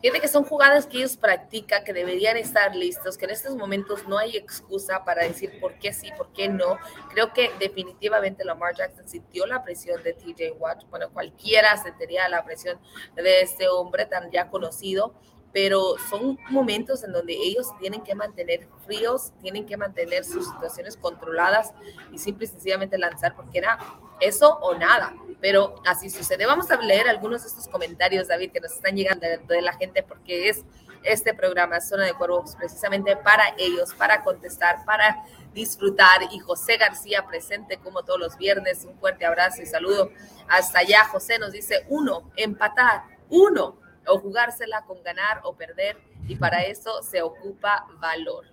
Fíjate 0.00 0.20
que 0.20 0.28
son 0.28 0.44
jugadas 0.44 0.86
que 0.86 0.98
ellos 0.98 1.16
practican, 1.16 1.84
que 1.84 1.92
deberían 1.92 2.36
estar 2.36 2.74
listos, 2.74 3.18
que 3.18 3.26
en 3.26 3.32
estos 3.32 3.54
momentos 3.54 4.06
no 4.08 4.16
hay 4.18 4.36
excusa 4.36 5.04
para 5.04 5.24
decir 5.24 5.60
por 5.60 5.78
qué 5.78 5.92
sí, 5.92 6.10
por 6.16 6.32
qué 6.32 6.48
no. 6.48 6.78
Creo 7.10 7.32
que 7.32 7.50
definitivamente 7.58 8.44
Lamar 8.44 8.74
Jackson 8.74 9.08
sintió 9.08 9.46
la 9.46 9.62
presión 9.62 10.02
de 10.02 10.14
TJ 10.14 10.52
Watt. 10.58 10.84
Bueno, 10.88 11.10
cualquiera 11.10 11.76
sentiría 11.76 12.28
la 12.28 12.44
presión 12.44 12.78
de 13.14 13.42
este 13.42 13.68
hombre 13.68 14.06
tan 14.06 14.30
ya 14.30 14.48
conocido 14.48 15.14
pero 15.52 15.96
son 16.08 16.38
momentos 16.50 17.02
en 17.02 17.12
donde 17.12 17.32
ellos 17.32 17.76
tienen 17.80 18.02
que 18.02 18.14
mantener 18.14 18.68
fríos, 18.86 19.32
tienen 19.40 19.66
que 19.66 19.76
mantener 19.76 20.24
sus 20.24 20.46
situaciones 20.46 20.96
controladas 20.96 21.72
y 22.12 22.18
simple 22.18 22.44
y 22.44 22.48
sencillamente 22.48 22.98
lanzar, 22.98 23.34
porque 23.34 23.58
era 23.58 23.78
eso 24.20 24.58
o 24.62 24.74
nada. 24.74 25.14
Pero 25.40 25.80
así 25.86 26.10
sucede. 26.10 26.46
Vamos 26.46 26.70
a 26.70 26.76
leer 26.76 27.08
algunos 27.08 27.42
de 27.42 27.48
estos 27.48 27.66
comentarios, 27.68 28.28
David, 28.28 28.52
que 28.52 28.60
nos 28.60 28.72
están 28.72 28.94
llegando 28.94 29.26
de, 29.26 29.62
la 29.62 29.72
gente, 29.72 30.02
porque 30.02 30.48
es 30.48 30.64
este 31.02 31.32
programa, 31.32 31.80
Zona 31.80 32.04
de 32.04 32.12
Cuervos, 32.12 32.54
precisamente 32.56 33.16
para 33.16 33.54
ellos, 33.56 33.94
para 33.94 34.22
contestar, 34.22 34.84
para 34.84 35.24
disfrutar. 35.54 36.22
Y 36.30 36.38
José 36.40 36.76
García 36.76 37.26
presente 37.26 37.78
como 37.78 38.02
todos 38.02 38.20
los 38.20 38.36
viernes. 38.36 38.84
Un 38.84 38.98
fuerte 38.98 39.24
abrazo 39.24 39.62
y 39.62 39.66
saludo 39.66 40.10
hasta 40.48 40.80
allá. 40.80 41.04
José 41.04 41.38
nos 41.38 41.52
dice, 41.52 41.86
uno, 41.88 42.30
empatar, 42.36 43.04
uno, 43.30 43.78
o 44.06 44.18
jugársela 44.18 44.84
con 44.84 45.02
ganar 45.02 45.40
o 45.44 45.54
perder 45.54 45.96
y 46.26 46.36
para 46.36 46.62
eso 46.62 47.02
se 47.02 47.22
ocupa 47.22 47.86
valor. 47.98 48.46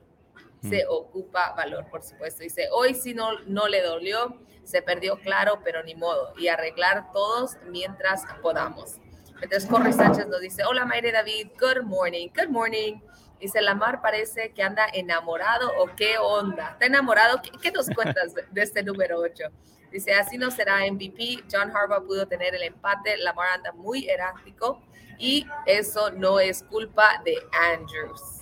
Se 0.69 0.85
ocupa 0.87 1.53
valor, 1.53 1.85
por 1.89 2.03
supuesto. 2.03 2.43
Dice, 2.43 2.69
hoy 2.71 2.93
si 2.93 3.13
no, 3.13 3.39
no 3.45 3.67
le 3.67 3.81
dolió, 3.81 4.39
se 4.63 4.81
perdió 4.81 5.19
claro, 5.19 5.61
pero 5.63 5.83
ni 5.83 5.95
modo. 5.95 6.33
Y 6.37 6.47
arreglar 6.47 7.11
todos 7.11 7.57
mientras 7.67 8.23
podamos. 8.41 8.97
Entonces 9.41 9.69
Corre 9.69 9.93
Sánchez 9.93 10.27
nos 10.27 10.41
dice, 10.41 10.63
hola 10.63 10.85
Mayre 10.85 11.11
David, 11.11 11.49
good 11.59 11.83
morning, 11.83 12.29
good 12.35 12.49
morning. 12.49 12.99
Dice, 13.39 13.61
Lamar 13.61 14.01
parece 14.01 14.51
que 14.51 14.63
anda 14.63 14.87
enamorado 14.93 15.71
o 15.77 15.95
qué 15.95 16.17
onda. 16.17 16.71
¿Está 16.71 16.87
enamorado? 16.87 17.39
¿Qué, 17.61 17.71
nos 17.71 17.87
cuentas 17.89 18.33
de 18.33 18.61
este 18.61 18.81
número 18.81 19.19
8? 19.19 19.43
Dice, 19.91 20.13
así 20.15 20.37
no 20.37 20.49
será 20.49 20.79
MVP. 20.91 21.43
John 21.51 21.71
Harbaugh 21.75 22.05
pudo 22.05 22.27
tener 22.27 22.55
el 22.55 22.63
empate. 22.63 23.15
Lamar 23.17 23.49
anda 23.49 23.71
muy 23.73 24.09
erástico 24.09 24.81
y 25.19 25.45
eso 25.65 26.11
no 26.11 26.39
es 26.39 26.63
culpa 26.63 27.21
de 27.23 27.37
Andrews, 27.73 28.36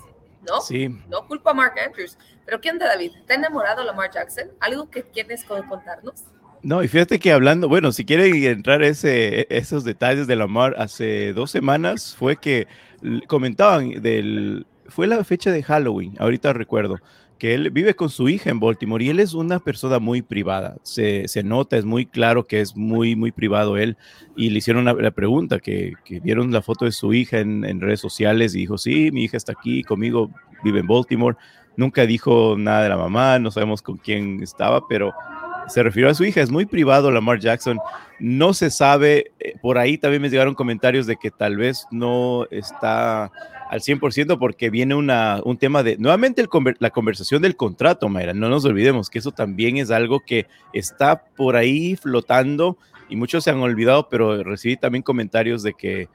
¿no? 0.48 0.62
Sí. 0.62 0.90
No 1.10 1.28
culpa 1.28 1.52
a 1.52 1.54
Mark 1.54 1.74
Andrews. 1.86 2.18
Pero 2.46 2.62
¿qué 2.62 2.70
onda, 2.70 2.88
David? 2.88 3.12
¿Está 3.18 3.36
enamorado 3.36 3.84
Lamar 3.84 4.12
Jackson? 4.12 4.50
¿Algo 4.60 4.90
que 4.90 5.04
quieres 5.04 5.44
contarnos? 5.44 6.24
No, 6.62 6.82
y 6.84 6.88
fíjate 6.88 7.20
que 7.20 7.32
hablando, 7.32 7.70
bueno, 7.70 7.92
si 7.92 8.06
quieren 8.06 8.34
entrar 8.44 8.82
ese, 8.82 9.46
esos 9.56 9.84
detalles 9.84 10.26
de 10.26 10.36
Lamar, 10.36 10.76
hace 10.80 11.32
dos 11.34 11.52
semanas 11.52 12.16
fue 12.18 12.38
que 12.38 12.68
comentaban 13.28 14.02
del, 14.02 14.66
fue 14.88 15.06
la 15.06 15.24
fecha 15.24 15.52
de 15.52 15.62
Halloween, 15.62 16.16
ahorita 16.18 16.54
recuerdo, 16.54 17.00
que 17.38 17.54
él 17.54 17.70
vive 17.70 17.96
con 17.96 18.10
su 18.10 18.30
hija 18.30 18.50
en 18.50 18.60
Baltimore 18.60 19.04
y 19.04 19.10
él 19.10 19.20
es 19.20 19.34
una 19.34 19.60
persona 19.60 20.00
muy 20.00 20.22
privada. 20.22 20.78
Se, 20.84 21.28
se 21.28 21.44
nota, 21.44 21.78
es 21.78 21.86
muy 21.86 22.06
claro 22.06 22.46
que 22.46 22.62
es 22.62 22.76
muy, 22.76 23.16
muy 23.16 23.32
privado 23.32 23.78
él. 23.78 23.98
Y 24.36 24.50
le 24.50 24.60
hicieron 24.60 24.86
la, 24.86 25.12
pregunta, 25.12 25.60
que, 25.60 25.94
que, 26.06 26.20
vieron 26.20 26.52
la 26.52 26.62
foto 26.62 26.86
de 26.86 26.92
su 26.92 27.14
hija 27.14 27.40
en, 27.40 27.66
en, 27.66 27.82
redes 27.82 28.00
sociales 28.00 28.56
y 28.56 28.60
dijo, 28.60 28.78
sí, 28.78 29.12
mi 29.12 29.24
hija 29.24 29.38
está 29.38 29.54
aquí 29.54 29.84
conmigo, 29.84 30.32
vive 30.64 30.80
en 30.80 30.88
Baltimore. 30.88 31.38
Nunca 31.78 32.06
dijo 32.06 32.56
nada 32.58 32.84
de 32.84 32.90
la 32.90 32.98
mamá, 32.98 33.38
no 33.40 33.52
sabemos 33.52 33.82
con 33.82 33.98
quién 33.98 34.42
estaba, 34.42 34.88
pero 34.88 35.14
se 35.68 35.84
refirió 35.84 36.10
a 36.10 36.14
su 36.14 36.24
hija. 36.24 36.42
Es 36.42 36.52
muy 36.52 36.66
privado 36.66 37.12
Lamar 37.12 37.40
Jackson. 37.40 37.80
No 38.20 38.54
se 38.54 38.70
sabe, 38.70 39.32
eh, 39.40 39.56
por 39.62 39.78
ahí 39.78 39.98
también 39.98 40.22
me 40.22 40.30
llegaron 40.30 40.56
comentarios 40.56 41.06
de 41.06 41.18
que 41.18 41.32
tal 41.32 41.58
vez 41.58 41.86
no 41.92 42.48
está 42.50 43.32
al 43.70 43.82
100% 43.82 44.38
porque 44.38 44.70
viene 44.70 44.96
una, 44.96 45.42
un 45.44 45.58
tema 45.58 45.84
de, 45.84 45.98
nuevamente 45.98 46.46
la 46.80 46.90
conversación 46.90 47.42
del 47.42 47.56
contrato, 47.56 48.10
Mayra, 48.10 48.34
no 48.34 48.50
nos 48.50 48.66
olvidemos 48.66 49.10
que 49.10 49.20
eso 49.20 49.32
también 49.32 49.78
es 49.78 49.92
algo 49.92 50.20
que 50.20 50.48
está 50.74 51.26
por 51.36 51.56
ahí 51.56 51.96
flotando 51.96 52.78
y 53.10 53.16
muchos 53.16 53.44
se 53.44 53.50
han 53.50 53.60
olvidado, 53.60 54.10
pero 54.10 54.44
recibí 54.44 54.78
también 54.78 55.04
comentarios 55.04 55.64
de 55.64 55.74
que 55.74 56.10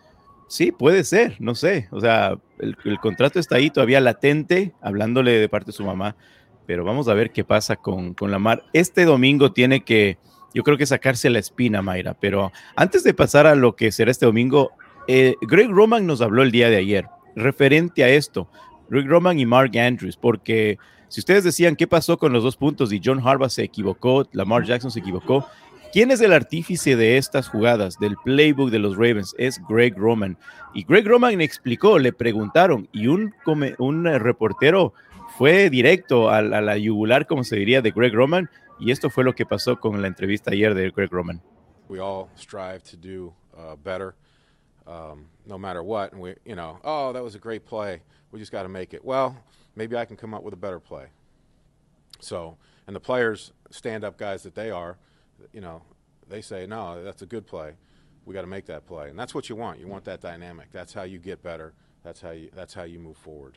sí, 0.49 0.73
puede 0.73 1.05
ser, 1.05 1.37
no 1.39 1.55
sé, 1.55 1.89
o 1.91 2.01
sea, 2.01 2.37
el, 2.59 2.99
contrato 3.01 3.39
está 3.39 3.57
ahí 3.57 3.71
todavía 3.71 4.01
latente, 4.01 4.73
hablándole 4.81 5.33
de 5.33 5.49
parte 5.49 5.67
de 5.67 5.77
su 5.77 5.85
mamá, 5.85 6.17
pero 6.67 6.85
vamos 6.85 7.09
a 7.09 7.15
ver 7.15 7.31
qué 7.31 7.45
pasa 7.45 7.77
con, 7.77 8.15
con 8.15 8.31
la 8.31 8.39
mar. 8.39 8.65
Este 8.73 9.05
domingo 9.05 9.53
tiene 9.53 9.85
que, 9.85 10.19
yo 10.55 10.63
creo 10.63 10.77
que 10.77 10.87
sacarse 10.87 11.31
la 11.31 11.39
espina, 11.39 11.83
Mayra, 11.83 12.15
pero 12.15 12.53
antes 12.77 13.03
de 13.03 13.15
pasar 13.15 13.47
a 13.47 13.55
lo 13.55 13.77
que 13.77 13.93
será 13.93 14.11
este 14.11 14.27
domingo, 14.27 14.73
eh, 15.09 15.35
Greg 15.43 15.71
Roman 15.71 16.07
nos 16.07 16.21
habló 16.21 16.43
el 16.43 16.51
día 16.51 16.69
de 16.69 16.77
ayer 16.77 17.07
referente 17.37 18.05
a 18.05 18.09
esto, 18.09 18.49
Rick 18.89 19.07
Roman 19.07 19.39
y 19.39 19.47
Mark 19.47 19.77
Andrews, 19.79 20.17
porque 20.17 20.79
Si 21.11 21.19
ustedes 21.19 21.43
decían 21.43 21.75
qué 21.75 21.89
pasó 21.89 22.19
con 22.19 22.33
los 22.33 22.45
dos 22.45 22.57
puntos 22.57 22.93
y 22.93 23.01
John 23.05 23.21
Harbaugh 23.27 23.51
se 23.51 23.65
equivocó, 23.65 24.29
Lamar 24.31 24.63
Jackson 24.63 24.93
se 24.93 25.01
equivocó, 25.01 25.45
¿quién 25.93 26.13
es 26.13 26.21
el 26.21 26.33
artífice 26.33 26.95
de 26.95 27.17
estas 27.17 27.49
jugadas, 27.49 27.99
del 27.99 28.17
playbook 28.25 28.71
de 28.71 28.79
los 28.79 28.95
Ravens? 28.95 29.35
Es 29.37 29.61
Greg 29.69 29.99
Roman. 29.99 30.39
Y 30.73 30.85
Greg 30.85 31.09
Roman 31.09 31.41
explicó, 31.41 31.99
le 31.99 32.13
preguntaron, 32.13 32.89
y 32.93 33.09
un, 33.09 33.35
un 33.79 34.05
reportero 34.05 34.95
fue 35.37 35.69
directo 35.69 36.31
a, 36.31 36.43
la 36.43 36.77
yugular, 36.77 37.27
como 37.27 37.43
se 37.43 37.57
diría, 37.57 37.83
de 37.83 37.91
Greg 37.91 38.15
Roman, 38.15 38.49
y 38.79 38.93
esto 38.93 39.11
fue 39.11 39.25
lo 39.25 39.35
que 39.35 39.45
pasó 39.45 39.81
con 39.81 40.01
la 40.01 40.07
entrevista 40.07 40.53
ayer 40.53 40.75
de 40.75 40.91
Greg 40.91 41.11
Roman. 41.11 41.43
We 41.89 41.99
all 41.99 42.29
strive 42.37 42.83
to 42.89 42.97
do 42.97 43.35
uh, 43.53 43.75
better, 43.83 44.15
um, 44.87 45.27
no 45.47 45.59
matter 45.59 45.83
what. 45.83 46.13
And 46.13 46.21
we, 46.21 46.35
you 46.45 46.57
know, 46.57 46.79
oh, 46.85 47.13
that 47.13 47.23
was 47.23 47.35
a 47.35 47.39
great 47.39 47.65
play. 47.65 48.03
We 48.33 48.39
just 48.39 48.53
got 48.53 48.63
to 48.65 48.69
make 48.69 48.95
it. 48.95 49.05
Well, 49.05 49.37
maybe 49.77 49.97
I 49.97 50.05
can 50.05 50.17
come 50.17 50.35
up 50.35 50.43
with 50.43 50.55
a 50.55 50.59
better 50.59 50.81
play. 50.81 51.07
So, 52.21 52.57
and 52.87 52.95
the 52.95 53.01
players, 53.01 53.53
stand-up 53.71 54.19
guys 54.19 54.43
that 54.43 54.55
they 54.55 54.71
are, 54.71 54.99
you 55.53 55.61
know, 55.61 55.83
they 56.29 56.41
say, 56.41 56.67
no, 56.67 57.03
that's 57.03 57.23
a 57.23 57.27
good 57.27 57.47
play. 57.47 57.75
We 58.27 58.35
got 58.35 58.43
to 58.43 58.47
make 58.47 58.67
that 58.67 58.87
play, 58.87 59.09
and 59.09 59.19
that's 59.19 59.35
what 59.35 59.49
you 59.49 59.57
want. 59.57 59.81
You 59.81 59.89
want 59.89 60.05
that 60.05 60.21
dynamic. 60.21 60.69
That's 60.71 60.93
how 60.93 61.03
you 61.03 61.19
get 61.19 61.43
better. 61.43 61.73
That's 62.05 62.21
how 62.21 62.31
you. 62.31 62.51
That's 62.55 62.75
how 62.75 62.83
you 62.83 62.99
move 62.99 63.17
forward. 63.17 63.57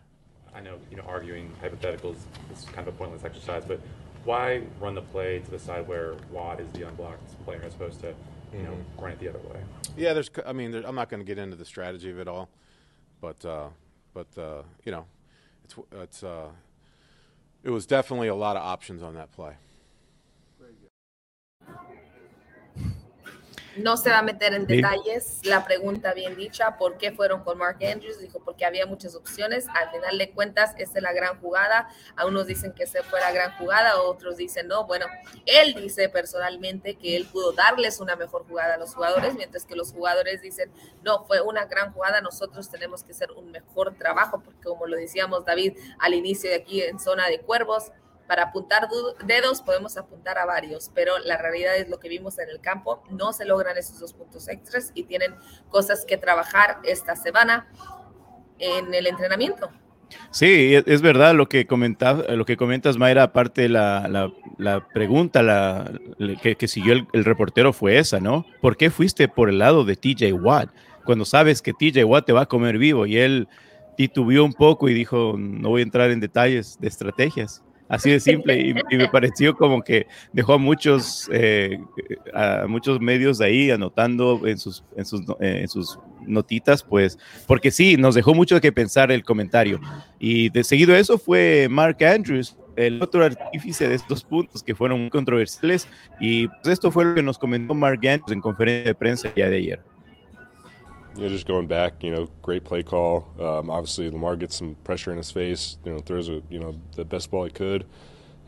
I 0.55 0.61
know 0.61 0.77
you 0.89 0.97
know 0.97 1.03
arguing 1.03 1.51
hypotheticals 1.61 2.15
is 2.51 2.65
kind 2.71 2.87
of 2.87 2.93
a 2.93 2.97
pointless 2.97 3.23
exercise, 3.23 3.63
but 3.65 3.81
why 4.25 4.61
run 4.79 4.95
the 4.95 5.01
play 5.01 5.39
to 5.39 5.51
the 5.51 5.59
side 5.59 5.87
where 5.87 6.15
Watt 6.31 6.59
is 6.59 6.69
the 6.73 6.87
unblocked 6.87 7.43
player 7.45 7.61
as 7.65 7.73
opposed 7.73 7.99
to 8.01 8.13
you 8.53 8.63
know 8.63 8.71
mm-hmm. 8.71 9.03
run 9.03 9.11
it 9.11 9.19
the 9.19 9.29
other 9.29 9.39
way? 9.39 9.59
Yeah, 9.97 10.13
there's. 10.13 10.29
I 10.45 10.53
mean, 10.53 10.71
there, 10.71 10.83
I'm 10.85 10.95
not 10.95 11.09
going 11.09 11.19
to 11.19 11.25
get 11.25 11.37
into 11.37 11.55
the 11.55 11.65
strategy 11.65 12.09
of 12.09 12.19
it 12.19 12.27
all, 12.27 12.49
but 13.21 13.43
uh, 13.45 13.67
but 14.13 14.27
uh, 14.37 14.63
you 14.85 14.91
know, 14.91 15.05
it's 15.63 15.75
it's 15.91 16.23
uh, 16.23 16.49
it 17.63 17.69
was 17.69 17.85
definitely 17.85 18.27
a 18.27 18.35
lot 18.35 18.55
of 18.55 18.63
options 18.63 19.03
on 19.03 19.15
that 19.15 19.31
play. 19.31 19.53
No 23.77 23.97
se 23.97 24.11
va 24.11 24.19
a 24.19 24.21
meter 24.21 24.53
en 24.53 24.67
detalles 24.67 25.39
la 25.43 25.65
pregunta 25.65 26.13
bien 26.13 26.35
dicha, 26.35 26.77
¿por 26.77 26.97
qué 26.97 27.11
fueron 27.11 27.43
con 27.43 27.57
Mark 27.57 27.79
Andrews? 27.83 28.19
Dijo, 28.19 28.39
porque 28.43 28.65
había 28.65 28.85
muchas 28.85 29.15
opciones. 29.15 29.65
Al 29.69 29.89
final 29.89 30.17
de 30.17 30.31
cuentas, 30.31 30.75
esta 30.77 30.99
es 30.99 31.03
la 31.03 31.11
gran 31.11 31.39
jugada. 31.39 31.89
A 32.15 32.25
unos 32.27 32.45
dicen 32.45 32.73
que 32.73 32.85
se 32.85 33.01
fue 33.03 33.19
la 33.19 33.31
gran 33.31 33.51
jugada, 33.57 33.99
otros 34.01 34.37
dicen 34.37 34.67
no. 34.67 34.85
Bueno, 34.85 35.07
él 35.45 35.73
dice 35.73 36.07
personalmente 36.09 36.95
que 36.95 37.15
él 37.15 37.25
pudo 37.25 37.51
darles 37.51 37.99
una 37.99 38.15
mejor 38.15 38.45
jugada 38.47 38.75
a 38.75 38.77
los 38.77 38.93
jugadores, 38.93 39.33
mientras 39.33 39.65
que 39.65 39.75
los 39.75 39.91
jugadores 39.91 40.41
dicen, 40.41 40.71
no, 41.03 41.25
fue 41.25 41.41
una 41.41 41.65
gran 41.65 41.93
jugada, 41.93 42.21
nosotros 42.21 42.69
tenemos 42.69 43.03
que 43.03 43.13
hacer 43.13 43.31
un 43.31 43.51
mejor 43.51 43.95
trabajo, 43.95 44.41
porque 44.43 44.61
como 44.61 44.85
lo 44.85 44.97
decíamos 44.97 45.45
David 45.45 45.77
al 45.99 46.13
inicio 46.13 46.49
de 46.49 46.57
aquí 46.57 46.81
en 46.81 46.99
zona 46.99 47.27
de 47.27 47.39
cuervos, 47.39 47.91
para 48.33 48.45
apuntar 48.45 48.87
dedos 49.27 49.61
podemos 49.61 49.95
apuntar 49.95 50.39
a 50.39 50.45
varios, 50.47 50.89
pero 50.95 51.19
la 51.19 51.37
realidad 51.37 51.77
es 51.77 51.87
lo 51.87 51.99
que 51.99 52.09
vimos 52.09 52.39
en 52.39 52.49
el 52.49 52.59
campo, 52.61 53.03
no 53.11 53.31
se 53.31 53.45
logran 53.45 53.77
esos 53.77 53.99
dos 53.99 54.11
puntos 54.13 54.47
extras 54.47 54.91
y 54.95 55.03
tienen 55.03 55.35
cosas 55.69 56.03
que 56.03 56.17
trabajar 56.17 56.79
esta 56.83 57.15
semana 57.15 57.67
en 58.57 58.91
el 58.91 59.05
entrenamiento. 59.05 59.69
Sí, 60.31 60.73
es 60.73 61.01
verdad 61.03 61.35
lo 61.35 61.47
que 61.47 61.67
comentas, 61.67 62.27
lo 62.27 62.43
que 62.43 62.57
comentas 62.57 62.97
Mayra, 62.97 63.21
aparte 63.21 63.69
la, 63.69 64.31
la, 64.57 64.87
pregunta 64.87 65.43
la, 65.43 65.91
que, 66.41 66.67
siguió 66.67 66.93
el, 66.93 67.07
el, 67.13 67.25
reportero 67.25 67.71
fue 67.71 67.99
esa, 67.99 68.19
¿no? 68.19 68.47
¿Por 68.61 68.77
qué 68.77 68.89
fuiste 68.89 69.27
por 69.27 69.47
el 69.47 69.59
lado 69.59 69.85
de 69.85 69.95
TJ 69.95 70.33
Watt 70.33 70.71
cuando 71.05 71.25
sabes 71.25 71.61
que 71.61 71.71
TJ 71.71 72.03
Watt 72.03 72.25
te 72.25 72.33
va 72.33 72.41
a 72.41 72.47
comer 72.47 72.79
vivo? 72.79 73.05
Y 73.05 73.17
él 73.17 73.47
titubeó 73.95 74.43
un 74.43 74.53
poco 74.53 74.89
y 74.89 74.95
dijo, 74.95 75.35
no 75.37 75.69
voy 75.69 75.81
a 75.81 75.83
entrar 75.83 76.09
en 76.09 76.19
detalles 76.19 76.79
de 76.79 76.87
estrategias 76.87 77.63
así 77.93 78.09
de 78.09 78.19
simple 78.19 78.59
y, 78.59 78.95
me 78.97 79.07
pareció 79.07 79.55
como 79.55 79.83
que 79.83 80.07
dejó 80.31 80.53
a 80.53 80.57
muchos, 80.57 81.29
eh, 81.31 81.79
a 82.33 82.65
muchos 82.67 82.99
medios 82.99 83.39
ahí 83.39 83.69
anotando 83.69 84.41
en 84.47 84.57
sus, 84.57 84.83
en 84.97 85.05
sus, 85.05 85.21
en 85.39 85.67
sus 85.67 85.99
notitas, 86.25 86.83
pues, 86.83 87.19
porque 87.45 87.69
sí, 87.69 87.95
nos 87.95 88.15
dejó 88.15 88.33
mucho 88.33 88.59
que 88.59 88.71
pensar 88.71 89.11
el 89.11 89.23
comentario. 89.23 89.79
Y 90.19 90.49
de 90.49 90.63
seguido 90.63 90.95
eso 90.95 91.19
fue 91.19 91.67
Mark 91.69 92.03
Andrews, 92.03 92.57
el 92.75 92.99
otro 93.01 93.23
artífice 93.23 93.87
de 93.87 93.93
estos 93.93 94.23
puntos 94.23 94.63
que 94.63 94.73
fueron 94.73 95.01
muy 95.01 95.09
controversiales. 95.11 95.87
Y 96.19 96.47
pues, 96.47 96.67
esto 96.69 96.91
fue 96.91 97.05
lo 97.05 97.13
que 97.13 97.21
nos 97.21 97.37
comentó 97.37 97.75
Mark 97.75 97.99
Andrews 98.07 98.31
en 98.31 98.41
conferencia 98.41 98.85
de 98.85 98.95
prensa 98.95 99.31
ya 99.35 99.49
de 99.49 99.57
ayer. 99.57 99.92
You 101.15 101.23
know, 101.23 101.29
just 101.29 101.45
going 101.45 101.67
back, 101.67 102.03
you 102.03 102.11
know, 102.11 102.27
great 102.41 102.63
play 102.63 102.83
call. 102.83 103.27
Um, 103.39 103.69
obviously, 103.69 104.09
Lamar 104.09 104.35
gets 104.35 104.55
some 104.55 104.75
pressure 104.83 105.11
in 105.11 105.17
his 105.17 105.31
face. 105.31 105.77
You 105.85 105.93
know, 105.93 105.99
throws 105.99 106.29
a, 106.29 106.41
you 106.49 106.59
know 106.59 106.79
the 106.95 107.05
best 107.05 107.29
ball 107.31 107.45
he 107.45 107.51
could, 107.51 107.85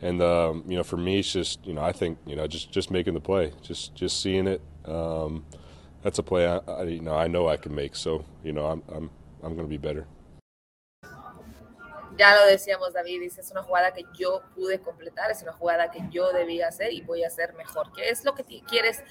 and 0.02 0.20
um, 0.22 0.64
you 0.66 0.76
know, 0.76 0.82
for 0.82 0.96
me, 0.96 1.20
it's 1.20 1.32
just 1.32 1.64
you 1.66 1.74
know, 1.74 1.82
I 1.82 1.92
think 1.92 2.18
you 2.26 2.36
know, 2.36 2.46
just 2.46 2.72
just 2.72 2.90
making 2.90 3.14
the 3.14 3.20
play, 3.20 3.52
just 3.62 3.94
just 3.94 4.20
seeing 4.20 4.46
it. 4.46 4.60
Um, 4.84 5.44
that's 6.02 6.18
a 6.18 6.22
play 6.22 6.46
I, 6.46 6.58
I, 6.68 6.82
you 6.84 7.00
know 7.00 7.16
I 7.16 7.28
know 7.28 7.48
I 7.48 7.56
can 7.56 7.74
make. 7.74 7.96
So 7.96 8.24
you 8.42 8.52
know, 8.52 8.66
I'm 8.66 8.82
I'm 8.88 9.10
I'm 9.42 9.54
going 9.54 9.66
to 9.66 9.70
be 9.70 9.78
better. 9.78 10.06
ya 12.18 12.34
lo 12.34 12.46
decíamos 12.46 12.92
David, 12.92 13.20
dice, 13.20 13.40
es 13.40 13.50
una 13.50 13.62
jugada 13.62 13.92
que 13.92 14.04
yo 14.18 14.42
pude 14.54 14.80
completar, 14.80 15.30
es 15.30 15.42
una 15.42 15.52
jugada 15.52 15.90
que 15.90 16.00
yo 16.10 16.32
debía 16.32 16.68
hacer 16.68 16.92
y 16.92 17.02
voy 17.02 17.24
a 17.24 17.26
hacer 17.26 17.54
mejor, 17.54 17.92
¿Qué 17.92 18.08
es 18.08 18.24
lo 18.24 18.34
que 18.34 18.44
quieres 18.66 19.02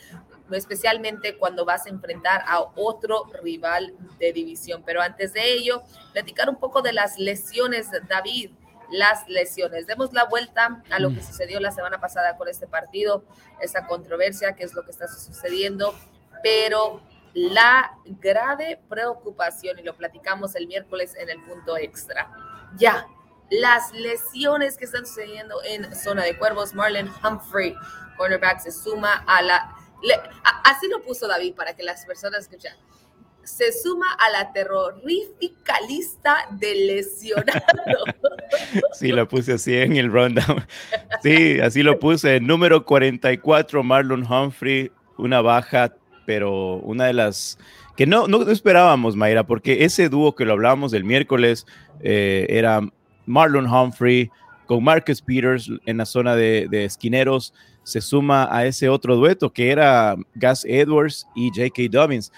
especialmente 0.51 1.37
cuando 1.37 1.65
vas 1.65 1.85
a 1.85 1.89
enfrentar 1.89 2.43
a 2.47 2.61
otro 2.75 3.25
rival 3.41 3.93
de 4.19 4.33
división. 4.33 4.83
Pero 4.85 5.01
antes 5.01 5.33
de 5.33 5.53
ello, 5.53 5.83
platicar 6.13 6.49
un 6.49 6.57
poco 6.57 6.81
de 6.81 6.93
las 6.93 7.17
lesiones, 7.17 7.87
David, 8.07 8.51
las 8.91 9.27
lesiones. 9.27 9.87
Demos 9.87 10.13
la 10.13 10.25
vuelta 10.25 10.83
a 10.91 10.99
lo 10.99 11.09
que 11.09 11.21
mm. 11.21 11.25
sucedió 11.25 11.59
la 11.59 11.71
semana 11.71 11.99
pasada 11.99 12.37
con 12.37 12.47
este 12.47 12.67
partido, 12.67 13.23
esa 13.61 13.87
controversia, 13.87 14.55
que 14.55 14.63
es 14.63 14.73
lo 14.73 14.83
que 14.83 14.91
está 14.91 15.07
sucediendo, 15.07 15.95
pero 16.43 17.01
la 17.33 17.97
grave 18.05 18.79
preocupación, 18.87 19.79
y 19.79 19.83
lo 19.83 19.95
platicamos 19.95 20.55
el 20.55 20.67
miércoles 20.67 21.15
en 21.17 21.29
el 21.29 21.41
punto 21.43 21.77
extra 21.77 22.29
ya, 22.77 23.07
las 23.49 23.91
lesiones 23.93 24.77
que 24.77 24.85
están 24.85 25.05
sucediendo 25.05 25.55
en 25.63 25.93
zona 25.95 26.23
de 26.23 26.37
cuervos, 26.37 26.73
Marlon 26.73 27.11
Humphrey, 27.23 27.75
cornerback, 28.17 28.59
se 28.59 28.71
suma 28.71 29.23
a 29.27 29.41
la... 29.41 29.74
así 30.63 30.87
lo 30.87 31.01
puso 31.01 31.27
David 31.27 31.53
para 31.53 31.75
que 31.75 31.83
las 31.83 32.05
personas 32.05 32.41
escuchen. 32.41 32.73
Se 33.43 33.71
suma 33.71 34.07
a 34.13 34.31
la 34.31 34.51
terrorífica 34.53 35.75
lista 35.87 36.47
de 36.51 36.75
lesionados. 36.75 37.63
Sí, 38.93 39.09
lo 39.09 39.27
puse 39.27 39.53
así 39.53 39.75
en 39.75 39.97
el 39.97 40.11
rundown. 40.11 40.65
Sí, 41.23 41.59
así 41.59 41.81
lo 41.81 41.99
puse. 41.99 42.39
Número 42.39 42.85
44, 42.85 43.83
Marlon 43.83 44.31
Humphrey, 44.31 44.91
una 45.17 45.41
baja, 45.41 45.93
pero 46.25 46.75
una 46.77 47.05
de 47.05 47.13
las 47.13 47.57
que 47.95 48.05
no, 48.05 48.27
no 48.27 48.41
esperábamos, 48.49 49.15
Mayra, 49.15 49.45
porque 49.45 49.85
ese 49.85 50.09
dúo 50.09 50.35
que 50.35 50.45
lo 50.45 50.53
hablábamos 50.53 50.93
el 50.93 51.05
miércoles 51.05 51.65
eh, 52.01 52.45
era 52.49 52.81
Marlon 53.25 53.67
Humphrey 53.67 54.29
con 54.65 54.83
Marcus 54.83 55.21
Peters 55.21 55.69
en 55.85 55.97
la 55.97 56.05
zona 56.05 56.35
de, 56.35 56.67
esquineros, 56.85 57.53
se 57.85 58.01
suma 58.01 58.49
a 58.51 58.65
ese 58.65 58.89
otro 58.89 59.15
dueto 59.15 59.53
que 59.53 59.71
era 59.71 60.17
Gus 60.35 60.65
Edwards 60.65 61.25
y 61.33 61.49
J.K. 61.49 61.83
Dobbins. 61.89 62.33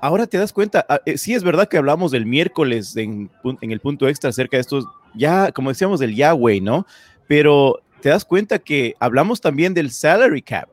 Ahora 0.00 0.26
te 0.26 0.38
das 0.38 0.52
cuenta, 0.52 0.86
ah, 0.88 1.00
eh, 1.04 1.18
sí 1.18 1.34
es 1.34 1.44
verdad 1.44 1.68
que 1.68 1.76
hablamos 1.76 2.10
del 2.10 2.24
miércoles 2.24 2.96
en, 2.96 3.30
el 3.60 3.80
punto 3.80 4.08
extra 4.08 4.30
acerca 4.30 4.56
de 4.56 4.62
estos, 4.62 4.86
ya 5.14 5.52
como 5.52 5.68
decíamos 5.68 6.00
del 6.00 6.14
Yahweh, 6.14 6.62
¿no? 6.62 6.86
Pero 7.26 7.82
te 8.00 8.08
das 8.08 8.24
cuenta 8.24 8.58
que 8.58 8.94
hablamos 9.00 9.42
también 9.42 9.74
del 9.74 9.90
salary 9.90 10.40
cap 10.40 10.68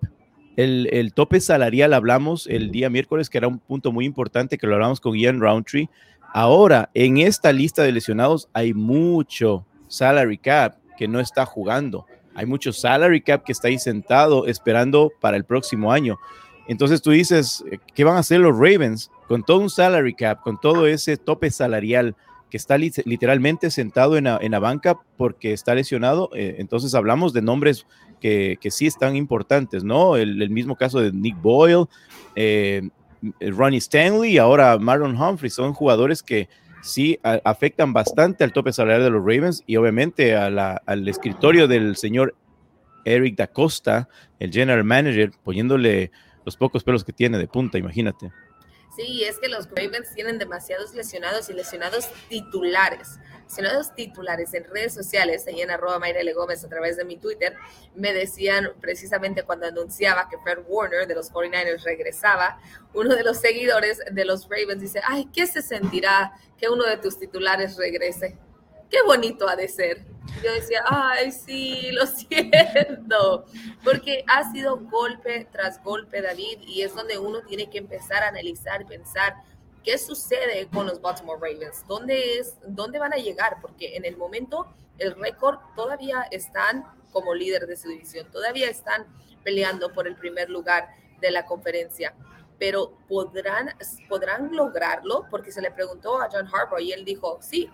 el, 0.55 1.13
tope 1.13 1.39
salarial 1.39 1.93
hablamos 1.93 2.47
el 2.47 2.71
día 2.71 2.89
miércoles, 2.89 3.29
que 3.29 3.37
era 3.37 3.47
un 3.47 3.59
punto 3.59 3.91
muy 3.91 4.05
importante, 4.05 4.57
que 4.57 4.67
lo 4.67 4.75
hablamos 4.75 4.99
con 4.99 5.15
Ian 5.15 5.39
Roundtree. 5.39 5.89
Ahora, 6.33 6.89
en 6.93 7.17
esta 7.17 7.51
lista 7.51 7.83
de 7.83 7.91
lesionados 7.91 8.49
hay 8.53 8.73
mucho 8.73 9.65
salary 9.87 10.37
cap 10.37 10.75
que 10.97 11.07
no 11.07 11.19
está 11.19 11.45
jugando. 11.45 12.05
Hay 12.35 12.45
mucho 12.45 12.71
salary 12.71 13.21
cap 13.21 13.43
que 13.43 13.51
está 13.51 13.67
ahí 13.67 13.79
sentado 13.79 14.47
esperando 14.47 15.11
para 15.19 15.37
el 15.37 15.43
próximo 15.43 15.91
año. 15.91 16.17
Entonces 16.67 17.01
tú 17.01 17.11
dices, 17.11 17.63
¿qué 17.93 18.03
van 18.03 18.15
a 18.15 18.19
hacer 18.19 18.39
los 18.39 18.57
Ravens 18.57 19.11
con 19.27 19.43
todo 19.43 19.59
un 19.59 19.69
salary 19.69 20.13
cap, 20.13 20.41
con 20.41 20.59
todo 20.59 20.87
ese 20.87 21.17
tope 21.17 21.51
salarial 21.51 22.15
que 22.49 22.57
está 22.57 22.77
literalmente 22.77 23.71
sentado 23.71 24.17
en 24.17 24.25
la, 24.25 24.59
banca 24.59 24.99
porque 25.17 25.53
está 25.53 25.75
lesionado? 25.75 26.29
Eh, 26.33 26.55
entonces 26.59 26.93
hablamos 26.95 27.33
de 27.33 27.41
nombres 27.41 27.85
que, 28.21 28.57
sí 28.69 28.87
están 28.87 29.15
importantes, 29.15 29.83
¿no? 29.83 30.15
El, 30.15 30.49
mismo 30.49 30.75
caso 30.75 30.99
de 31.01 31.11
Nick 31.11 31.41
Boyle, 31.41 31.87
eh, 32.35 32.89
Ronnie 33.39 33.79
Stanley 33.79 34.37
ahora 34.37 34.77
Marlon 34.77 35.19
Humphrey 35.19 35.49
son 35.49 35.73
jugadores 35.73 36.23
que 36.23 36.47
sí 36.81 37.19
afectan 37.23 37.93
bastante 37.93 38.43
al 38.43 38.53
tope 38.53 38.73
salarial 38.73 39.03
de 39.03 39.09
los 39.09 39.21
Ravens 39.21 39.63
y 39.65 39.75
obviamente 39.75 40.35
al 40.35 41.07
escritorio 41.07 41.67
del 41.67 41.95
señor 41.95 42.35
Eric 43.05 43.35
Da 43.35 43.47
Costa, 43.47 44.09
el 44.39 44.51
general 44.51 44.83
manager, 44.83 45.31
poniéndole 45.43 46.11
los 46.45 46.57
pocos 46.57 46.83
pelos 46.83 47.03
que 47.03 47.13
tiene 47.13 47.37
de 47.37 47.47
punta, 47.47 47.77
imagínate. 47.77 48.31
Sí, 48.95 49.23
es 49.23 49.39
que 49.39 49.47
los 49.47 49.69
Ravens 49.69 50.13
tienen 50.13 50.37
demasiados 50.37 50.93
lesionados 50.93 51.49
y 51.49 51.53
lesionados 51.53 52.09
titulares. 52.27 53.19
los 53.57 53.95
titulares 53.95 54.53
en 54.53 54.65
redes 54.65 54.93
sociales, 54.93 55.47
ahí 55.47 55.61
en 55.61 55.71
arroba 55.71 55.99
Mayra 55.99 56.19
L. 56.19 56.33
Gómez 56.33 56.63
a 56.63 56.69
través 56.69 56.97
de 56.97 57.05
mi 57.05 57.17
Twitter, 57.17 57.55
me 57.95 58.13
decían 58.13 58.73
precisamente 58.81 59.43
cuando 59.43 59.65
anunciaba 59.67 60.27
que 60.29 60.37
Fred 60.39 60.59
Warner 60.67 61.07
de 61.07 61.15
los 61.15 61.31
49ers 61.31 61.83
regresaba, 61.83 62.59
uno 62.93 63.15
de 63.15 63.23
los 63.23 63.37
seguidores 63.39 64.01
de 64.11 64.25
los 64.25 64.49
Ravens 64.49 64.81
dice, 64.81 65.01
ay, 65.05 65.29
¿qué 65.33 65.47
se 65.47 65.61
sentirá 65.61 66.33
que 66.57 66.69
uno 66.69 66.85
de 66.85 66.97
tus 66.97 67.17
titulares 67.17 67.77
regrese? 67.77 68.37
Qué 68.91 69.01
bonito 69.03 69.47
ha 69.47 69.55
de 69.55 69.69
ser. 69.69 70.05
Yo 70.43 70.51
decía, 70.51 70.83
ay, 70.85 71.31
sí, 71.31 71.91
lo 71.93 72.05
siento, 72.07 73.45
porque 73.83 74.23
ha 74.27 74.51
sido 74.51 74.77
golpe 74.77 75.47
tras 75.49 75.81
golpe, 75.81 76.21
David, 76.21 76.59
y 76.67 76.81
es 76.81 76.93
donde 76.93 77.17
uno 77.17 77.41
tiene 77.41 77.69
que 77.69 77.77
empezar 77.77 78.21
a 78.23 78.27
analizar 78.27 78.85
pensar 78.85 79.35
qué 79.83 79.97
sucede 79.97 80.67
con 80.67 80.85
los 80.87 81.01
Baltimore 81.01 81.39
Ravens, 81.41 81.85
dónde, 81.87 82.39
es, 82.39 82.57
dónde 82.67 82.99
van 82.99 83.13
a 83.13 83.17
llegar, 83.17 83.57
porque 83.61 83.95
en 83.95 84.05
el 84.05 84.17
momento 84.17 84.67
el 84.97 85.15
récord 85.15 85.59
todavía 85.75 86.23
están 86.29 86.85
como 87.11 87.33
líder 87.33 87.67
de 87.67 87.77
su 87.77 87.89
división, 87.89 88.29
todavía 88.31 88.69
están 88.69 89.07
peleando 89.43 89.91
por 89.93 90.07
el 90.07 90.15
primer 90.15 90.49
lugar 90.49 90.89
de 91.19 91.31
la 91.31 91.45
conferencia, 91.45 92.13
pero 92.59 92.97
podrán, 93.07 93.75
podrán 94.07 94.55
lograrlo, 94.55 95.25
porque 95.29 95.51
se 95.51 95.61
le 95.61 95.71
preguntó 95.71 96.21
a 96.21 96.29
John 96.31 96.47
Harbaugh 96.47 96.79
y 96.79 96.91
él 96.91 97.03
dijo, 97.05 97.39
sí, 97.41 97.69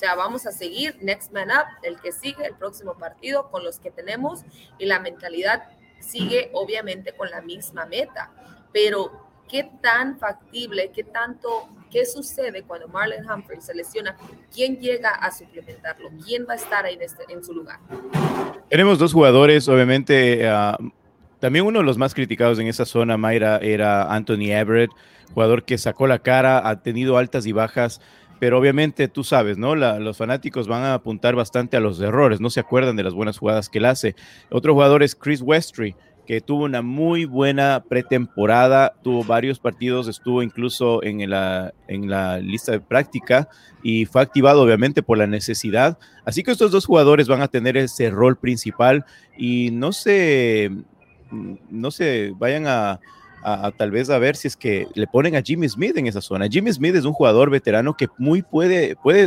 sea, 0.00 0.14
vamos 0.14 0.46
a 0.46 0.52
seguir 0.52 0.96
Next 1.02 1.30
Man 1.30 1.48
Up, 1.48 1.66
el 1.82 2.00
que 2.00 2.10
sigue 2.10 2.46
el 2.46 2.54
próximo 2.54 2.94
partido 2.94 3.50
con 3.50 3.62
los 3.62 3.78
que 3.78 3.90
tenemos 3.90 4.40
y 4.78 4.86
la 4.86 4.98
mentalidad 4.98 5.64
sigue 5.98 6.50
obviamente 6.54 7.12
con 7.12 7.30
la 7.30 7.42
misma 7.42 7.84
meta. 7.84 8.30
Pero, 8.72 9.12
¿qué 9.46 9.70
tan 9.82 10.18
factible, 10.18 10.90
qué 10.90 11.04
tanto, 11.04 11.68
qué 11.90 12.06
sucede 12.06 12.62
cuando 12.62 12.88
Marlon 12.88 13.30
Humphrey 13.30 13.60
se 13.60 13.74
lesiona? 13.74 14.16
¿Quién 14.52 14.78
llega 14.78 15.10
a 15.10 15.30
suplementarlo? 15.30 16.08
¿Quién 16.24 16.46
va 16.48 16.54
a 16.54 16.56
estar 16.56 16.86
ahí 16.86 16.94
en, 16.94 17.02
este, 17.02 17.24
su 17.42 17.52
lugar? 17.52 17.78
Tenemos 18.70 18.98
dos 18.98 19.12
jugadores, 19.12 19.68
obviamente. 19.68 20.48
Ah, 20.48 20.78
también 21.40 21.66
uno 21.66 21.80
de 21.80 21.84
los 21.84 21.98
más 21.98 22.14
criticados 22.14 22.58
en 22.58 22.68
esa 22.68 22.86
zona, 22.86 23.18
Mayra, 23.18 23.58
era 23.58 24.14
Anthony 24.14 24.50
Everett, 24.52 24.90
jugador 25.34 25.64
que 25.64 25.76
sacó 25.76 26.06
la 26.06 26.20
cara, 26.20 26.66
ha 26.66 26.82
tenido 26.82 27.18
altas 27.18 27.44
y 27.44 27.52
bajas 27.52 28.00
pero 28.40 28.58
obviamente 28.58 29.06
tú 29.06 29.22
sabes, 29.22 29.58
¿no? 29.58 29.76
los 29.76 30.16
fanáticos 30.16 30.66
van 30.66 30.82
a 30.82 30.94
apuntar 30.94 31.36
bastante 31.36 31.76
a 31.76 31.80
los 31.80 32.00
errores, 32.00 32.40
no 32.40 32.48
se 32.48 32.58
acuerdan 32.58 32.96
de 32.96 33.04
las 33.04 33.12
buenas 33.12 33.38
jugadas 33.38 33.68
que 33.68 33.78
él 33.78 33.84
hace. 33.84 34.16
Otro 34.50 34.72
jugador 34.72 35.02
es 35.02 35.14
Chris 35.14 35.42
Westry, 35.42 35.94
que 36.26 36.40
tuvo 36.40 36.64
una 36.64 36.80
muy 36.80 37.26
buena 37.26 37.84
pretemporada, 37.86 38.94
tuvo 39.02 39.24
varios 39.24 39.58
partidos, 39.58 40.08
estuvo 40.08 40.42
incluso 40.42 41.02
en 41.04 41.28
la, 41.28 41.74
en 41.86 42.08
la 42.08 42.38
lista 42.38 42.72
de 42.72 42.80
práctica 42.80 43.48
y 43.82 44.06
fue 44.06 44.22
activado 44.22 44.62
obviamente 44.62 45.02
por 45.02 45.18
la 45.18 45.26
necesidad. 45.26 45.98
Así 46.24 46.42
que 46.42 46.52
estos 46.52 46.70
dos 46.70 46.86
jugadores 46.86 47.28
van 47.28 47.42
a 47.42 47.48
tener 47.48 47.76
ese 47.76 48.10
rol 48.10 48.38
principal 48.38 49.04
y 49.36 49.70
no 49.70 49.92
se, 49.92 50.70
no 51.30 51.90
se 51.90 52.32
vayan 52.38 52.66
a 52.66 53.00
a, 53.42 53.70
tal 53.70 53.90
vez 53.90 54.10
a 54.10 54.18
ver 54.18 54.36
si 54.36 54.48
es 54.48 54.56
que 54.56 54.86
le 54.94 55.06
ponen 55.06 55.36
a 55.36 55.42
Jimmy 55.42 55.68
Smith 55.68 55.96
en 55.96 56.06
esa 56.06 56.20
zona. 56.20 56.48
Jimmy 56.48 56.72
Smith 56.72 56.94
es 56.94 57.04
un 57.04 57.12
jugador 57.12 57.50
veterano 57.50 57.96
que 57.96 58.08
muy 58.18 58.42
puede, 58.42 58.96
puede 58.96 59.26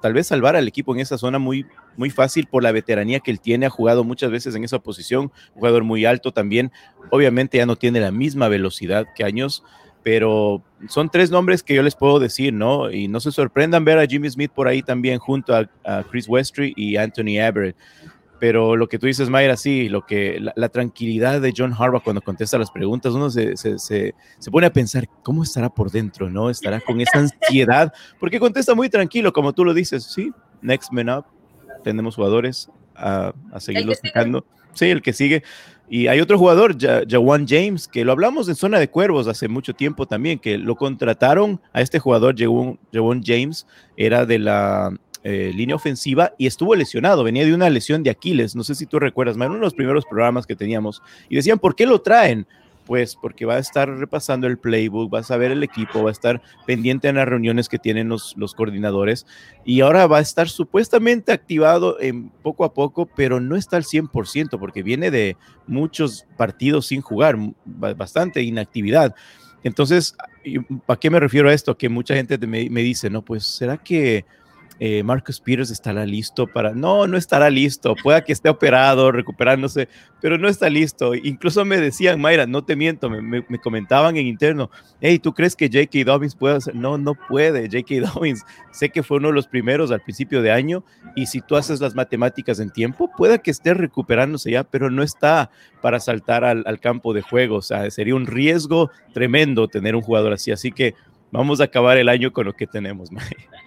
tal 0.00 0.12
vez 0.12 0.26
salvar 0.26 0.56
al 0.56 0.66
equipo 0.66 0.94
en 0.94 1.00
esa 1.00 1.18
zona 1.18 1.38
muy, 1.38 1.66
muy 1.96 2.10
fácil 2.10 2.46
por 2.46 2.62
la 2.62 2.72
veteranía 2.72 3.20
que 3.20 3.30
él 3.30 3.40
tiene. 3.40 3.66
Ha 3.66 3.70
jugado 3.70 4.04
muchas 4.04 4.30
veces 4.30 4.54
en 4.54 4.64
esa 4.64 4.78
posición, 4.78 5.30
jugador 5.54 5.84
muy 5.84 6.04
alto 6.04 6.32
también. 6.32 6.72
Obviamente 7.10 7.58
ya 7.58 7.66
no 7.66 7.76
tiene 7.76 8.00
la 8.00 8.10
misma 8.10 8.48
velocidad 8.48 9.06
que 9.14 9.24
años, 9.24 9.62
pero 10.02 10.62
son 10.88 11.10
tres 11.10 11.30
nombres 11.30 11.62
que 11.62 11.74
yo 11.74 11.82
les 11.82 11.94
puedo 11.94 12.18
decir, 12.18 12.54
¿no? 12.54 12.90
Y 12.90 13.08
no 13.08 13.20
se 13.20 13.32
sorprendan 13.32 13.84
ver 13.84 13.98
a 13.98 14.06
Jimmy 14.06 14.30
Smith 14.30 14.50
por 14.54 14.68
ahí 14.68 14.82
también 14.82 15.18
junto 15.18 15.54
a, 15.54 15.68
a 15.84 16.04
Chris 16.04 16.28
Westry 16.28 16.72
y 16.76 16.96
Anthony 16.96 17.38
Everett. 17.38 17.76
Pero 18.40 18.74
lo 18.74 18.88
que 18.88 18.98
tú 18.98 19.06
dices, 19.06 19.28
Mayra, 19.28 19.56
sí, 19.56 19.90
lo 19.90 20.06
que, 20.06 20.40
la, 20.40 20.68
tranquilidad 20.70 21.42
de 21.42 21.52
John 21.54 21.74
Harbaugh 21.78 22.02
cuando 22.02 22.22
contesta 22.22 22.58
las 22.58 22.70
preguntas, 22.70 23.12
uno 23.12 23.28
se, 23.28 23.54
se, 23.56 23.78
se, 23.78 24.14
pone 24.50 24.66
a 24.66 24.72
pensar, 24.72 25.06
¿cómo 25.22 25.42
estará 25.42 25.68
por 25.68 25.90
dentro, 25.90 26.30
no? 26.30 26.48
¿Estará 26.48 26.80
con 26.80 27.00
esa 27.02 27.18
ansiedad? 27.18 27.92
Porque 28.18 28.40
contesta 28.40 28.74
muy 28.74 28.88
tranquilo, 28.88 29.32
como 29.32 29.52
tú 29.52 29.62
lo 29.62 29.74
dices, 29.74 30.04
sí, 30.04 30.32
next 30.62 30.90
man 30.90 31.10
up, 31.10 31.26
tenemos 31.84 32.16
jugadores 32.16 32.70
a, 32.96 33.34
a 33.52 33.60
seguirlos 33.60 33.98
sacando. 34.02 34.44
Sí, 34.72 34.86
el 34.86 35.02
que 35.02 35.12
sigue. 35.12 35.42
Y 35.90 36.06
hay 36.06 36.20
otro 36.20 36.38
jugador, 36.38 36.76
Jawan 36.78 37.46
James, 37.48 37.88
que 37.88 38.04
lo 38.04 38.12
hablamos 38.12 38.48
en 38.48 38.54
Zona 38.54 38.78
de 38.78 38.88
Cuervos 38.88 39.26
hace 39.26 39.48
mucho 39.48 39.74
tiempo 39.74 40.06
también, 40.06 40.38
que 40.38 40.56
lo 40.56 40.76
contrataron 40.76 41.60
a 41.72 41.80
este 41.80 41.98
jugador, 41.98 42.36
Jawan 42.38 43.22
James, 43.24 43.66
era 43.96 44.24
de 44.24 44.38
la 44.38 44.94
eh, 45.22 45.52
línea 45.54 45.76
ofensiva 45.76 46.32
y 46.38 46.46
estuvo 46.46 46.74
lesionado, 46.74 47.22
venía 47.22 47.44
de 47.44 47.52
una 47.52 47.68
lesión 47.68 48.02
de 48.02 48.08
Aquiles, 48.08 48.56
no 48.56 48.64
sé 48.64 48.74
si 48.74 48.86
tú 48.86 48.98
recuerdas, 48.98 49.36
en 49.36 49.42
uno 49.42 49.54
de 49.56 49.60
los 49.60 49.74
primeros 49.74 50.06
programas 50.06 50.46
que 50.46 50.56
teníamos, 50.56 51.02
y 51.28 51.36
decían, 51.36 51.58
¿por 51.58 51.76
qué 51.76 51.84
lo 51.84 52.00
traen? 52.00 52.46
Pues 52.86 53.16
porque 53.16 53.44
va 53.44 53.56
a 53.56 53.58
estar 53.58 53.88
repasando 53.90 54.46
el 54.46 54.56
playbook, 54.56 55.12
va 55.12 55.18
a 55.18 55.22
saber 55.22 55.50
el 55.50 55.62
equipo, 55.62 56.02
va 56.02 56.08
a 56.08 56.12
estar 56.12 56.40
pendiente 56.66 57.08
en 57.08 57.16
las 57.16 57.28
reuniones 57.28 57.68
que 57.68 57.78
tienen 57.78 58.08
los, 58.08 58.34
los 58.38 58.54
coordinadores 58.54 59.26
y 59.62 59.82
ahora 59.82 60.06
va 60.06 60.16
a 60.16 60.22
estar 60.22 60.48
supuestamente 60.48 61.32
activado 61.32 62.00
en 62.00 62.30
poco 62.30 62.64
a 62.64 62.72
poco, 62.72 63.04
pero 63.04 63.40
no 63.40 63.56
está 63.56 63.76
al 63.76 63.84
100% 63.84 64.58
porque 64.58 64.82
viene 64.82 65.10
de 65.10 65.36
muchos 65.66 66.24
partidos 66.38 66.86
sin 66.86 67.02
jugar, 67.02 67.36
bastante 67.66 68.42
inactividad. 68.42 69.14
Entonces, 69.62 70.16
¿para 70.86 70.98
qué 70.98 71.10
me 71.10 71.20
refiero 71.20 71.50
a 71.50 71.52
esto? 71.52 71.76
Que 71.76 71.90
mucha 71.90 72.14
gente 72.14 72.38
me, 72.38 72.70
me 72.70 72.80
dice, 72.80 73.10
no, 73.10 73.22
pues 73.22 73.44
será 73.44 73.76
que 73.76 74.24
eh, 74.82 75.02
Marcus 75.02 75.38
Peters 75.40 75.70
estará 75.70 76.06
listo 76.06 76.46
para... 76.46 76.72
No, 76.72 77.06
no 77.06 77.18
estará 77.18 77.50
listo. 77.50 77.94
Pueda 78.02 78.24
que 78.24 78.32
esté 78.32 78.48
operado, 78.48 79.12
recuperándose, 79.12 79.90
pero 80.22 80.38
no 80.38 80.48
está 80.48 80.70
listo. 80.70 81.14
Incluso 81.14 81.66
me 81.66 81.76
decían, 81.76 82.18
Mayra, 82.18 82.46
no 82.46 82.64
te 82.64 82.76
miento, 82.76 83.10
me, 83.10 83.44
comentaban 83.62 84.16
en 84.16 84.26
interno, 84.26 84.70
hey, 85.02 85.18
¿tú 85.18 85.34
crees 85.34 85.54
que 85.54 85.66
J.K. 85.66 86.10
Dobbins 86.10 86.34
puede 86.34 86.56
hacer? 86.56 86.74
No, 86.74 86.96
no 86.96 87.14
puede. 87.14 87.68
J.K. 87.68 88.10
Dobbins, 88.14 88.42
sé 88.72 88.88
que 88.88 89.02
fue 89.02 89.18
uno 89.18 89.28
de 89.28 89.34
los 89.34 89.46
primeros 89.46 89.90
al 89.90 90.00
principio 90.00 90.40
de 90.40 90.50
año 90.50 90.82
y 91.14 91.26
si 91.26 91.42
tú 91.42 91.56
haces 91.56 91.82
las 91.82 91.94
matemáticas 91.94 92.58
en 92.58 92.70
tiempo, 92.70 93.10
pueda 93.14 93.36
que 93.36 93.50
esté 93.50 93.74
recuperándose 93.74 94.50
ya, 94.50 94.64
pero 94.64 94.88
no 94.88 95.02
está 95.02 95.50
para 95.82 96.00
saltar 96.00 96.42
al, 96.42 96.62
al 96.64 96.80
campo 96.80 97.12
de 97.12 97.20
juego. 97.20 97.56
O 97.56 97.62
sea, 97.62 97.90
sería 97.90 98.14
un 98.14 98.24
riesgo 98.24 98.90
tremendo 99.12 99.68
tener 99.68 99.94
un 99.94 100.00
jugador 100.00 100.32
así. 100.32 100.52
Así 100.52 100.72
que 100.72 100.94
vamos 101.30 101.60
a 101.60 101.64
acabar 101.64 101.98
el 101.98 102.08
año 102.08 102.32
con 102.32 102.46
lo 102.46 102.54
que 102.54 102.66
tenemos, 102.66 103.12
Mayra. 103.12 103.59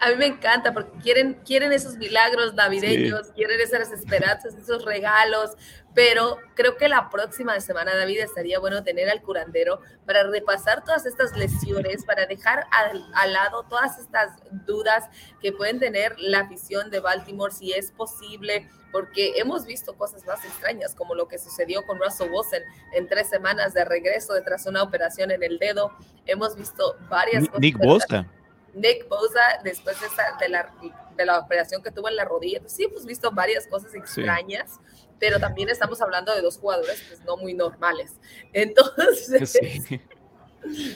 A 0.00 0.08
mí 0.10 0.16
me 0.16 0.26
encanta 0.26 0.72
porque 0.72 0.98
quieren, 1.00 1.34
quieren 1.44 1.72
esos 1.72 1.96
milagros 1.96 2.54
navideños, 2.54 3.28
quieren 3.32 3.60
esas 3.60 3.92
esperanzas, 3.92 4.54
esos 4.54 4.84
regalos, 4.84 5.50
pero 5.94 6.38
creo 6.54 6.76
que 6.76 6.88
la 6.88 7.10
próxima 7.10 7.58
semana, 7.60 7.94
David, 7.94 8.20
estaría 8.20 8.58
bueno 8.58 8.82
tener 8.82 9.10
al 9.10 9.20
curandero 9.20 9.80
para 10.06 10.22
repasar 10.24 10.84
todas 10.84 11.04
estas 11.06 11.36
lesiones, 11.36 12.04
para 12.04 12.26
dejar 12.26 12.66
al, 12.70 13.32
lado 13.32 13.64
todas 13.68 13.98
estas 13.98 14.32
dudas 14.66 15.08
que 15.40 15.52
pueden 15.52 15.78
tener 15.78 16.14
la 16.18 16.40
afición 16.40 16.90
de 16.90 17.00
Baltimore, 17.00 17.52
si 17.52 17.72
es 17.72 17.90
posible, 17.90 18.68
porque 18.90 19.34
hemos 19.36 19.66
visto 19.66 19.94
cosas 19.96 20.24
más 20.26 20.44
extrañas, 20.44 20.94
como 20.94 21.14
lo 21.14 21.28
que 21.28 21.38
sucedió 21.38 21.84
con 21.86 21.98
Russell 21.98 22.30
Wilson 22.30 22.62
en 22.94 23.08
tres 23.08 23.28
semanas 23.28 23.74
de 23.74 23.84
regreso 23.84 24.32
detrás 24.34 24.64
de 24.64 24.70
una 24.70 24.82
operación 24.82 25.30
en 25.30 25.42
el 25.42 25.58
dedo. 25.58 25.92
Hemos 26.26 26.56
visto 26.56 26.96
varias 27.08 27.46
cosas. 27.46 27.60
Nick 27.60 27.78
Bosa. 27.78 28.26
Nick 28.74 29.08
Bosa, 29.08 29.60
después 29.62 29.96
de, 30.40 30.48
la, 30.48 30.72
de 31.16 31.26
la 31.26 31.38
operación 31.38 31.82
que 31.82 31.90
tuvo 31.90 32.08
en 32.08 32.16
la 32.16 32.24
rodilla, 32.24 32.60
pues 32.60 32.72
sí 32.72 32.84
hemos 32.84 33.04
visto 33.04 33.30
varias 33.30 33.66
cosas 33.66 33.94
extrañas, 33.94 34.80
pero 35.18 35.38
también 35.38 35.68
estamos 35.68 36.00
hablando 36.00 36.34
de 36.34 36.42
dos 36.42 36.58
jugadores 36.58 37.02
pues 37.06 37.20
no 37.24 37.36
muy 37.36 37.54
normales. 37.54 38.12
Entonces, 38.52 39.58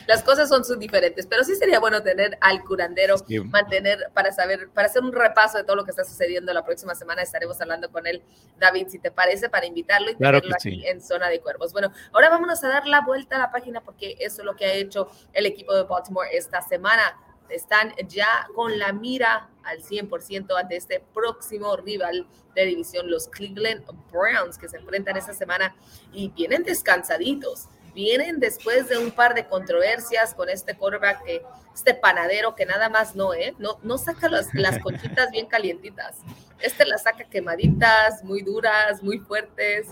las 0.07 0.23
cosas 0.23 0.49
son 0.49 0.62
diferentes, 0.79 1.27
pero 1.27 1.45
sí 1.45 1.55
sería 1.55 1.81
bueno 1.81 2.03
tener 2.03 2.39
al 2.41 2.62
curandero, 2.65 3.17
mantener 3.47 4.11
para 4.15 4.33
saber, 4.33 4.69
para 4.71 4.89
hacer 4.89 5.03
un 5.03 5.12
repaso 5.12 5.59
de 5.59 5.65
todo 5.65 5.77
lo 5.77 5.85
que 5.85 5.91
está 5.91 6.05
sucediendo 6.05 6.53
la 6.53 6.65
próxima 6.65 6.95
semana. 6.95 7.23
Estaremos 7.23 7.61
hablando 7.61 7.91
con 7.91 8.07
él, 8.07 8.23
David, 8.59 8.89
si 8.89 8.99
te 8.99 9.11
parece, 9.11 9.49
para 9.49 9.67
invitarlo 9.67 10.11
y 10.11 10.17
tenerlo 10.17 10.55
aquí 10.55 10.87
en 10.87 11.01
Zona 11.01 11.29
de 11.29 11.41
Cuervos. 11.41 11.73
Bueno, 11.73 11.93
ahora 12.12 12.31
vámonos 12.31 12.62
a 12.65 12.69
dar 12.69 12.87
la 12.87 13.03
vuelta 13.03 13.37
a 13.37 13.39
la 13.39 13.51
página 13.51 13.83
porque 13.83 14.17
eso 14.21 14.43
es 14.43 14.45
lo 14.45 14.57
que 14.57 14.67
ha 14.67 14.73
hecho 14.73 15.11
el 15.33 15.47
equipo 15.47 15.75
de 15.75 15.83
Baltimore 15.83 16.29
esta 16.33 16.62
semana 16.62 17.17
están 17.49 17.95
ya 18.09 18.49
con 18.55 18.79
la 18.79 18.93
mira 18.93 19.49
al 19.63 19.83
100% 19.83 20.59
ante 20.59 20.77
este 20.77 21.03
próximo 21.15 21.77
rival 21.77 22.27
de 22.55 22.65
división, 22.65 23.11
los 23.11 23.29
Cleveland 23.29 23.85
Browns, 24.11 24.59
que 24.59 24.69
se 24.69 24.79
enfrentan 24.79 25.17
esta 25.17 25.35
semana 25.35 25.75
y 26.13 26.29
vienen 26.31 26.63
descansaditos. 26.63 27.69
Vienen 27.95 28.41
después 28.41 28.89
de 28.89 28.99
un 28.99 29.11
par 29.11 29.35
de 29.35 29.47
controversias 29.47 30.35
con 30.35 30.51
este 30.51 30.77
quarterback, 30.77 31.25
que, 31.25 31.43
este 31.75 31.95
panadero 31.95 32.55
que 32.55 32.67
nada 32.67 32.91
más 32.91 33.15
no, 33.17 33.33
¿eh? 33.33 33.55
No, 33.59 33.79
no 33.83 33.97
saca 33.97 34.29
las, 34.29 34.53
las 34.55 34.79
conchitas 34.81 35.31
bien 35.31 35.47
calientitas. 35.47 36.19
Este 36.59 36.85
las 36.85 37.05
saca 37.05 37.25
quemaditas, 37.25 38.23
muy 38.23 38.43
duras, 38.43 39.03
muy 39.03 39.19
fuertes. 39.19 39.89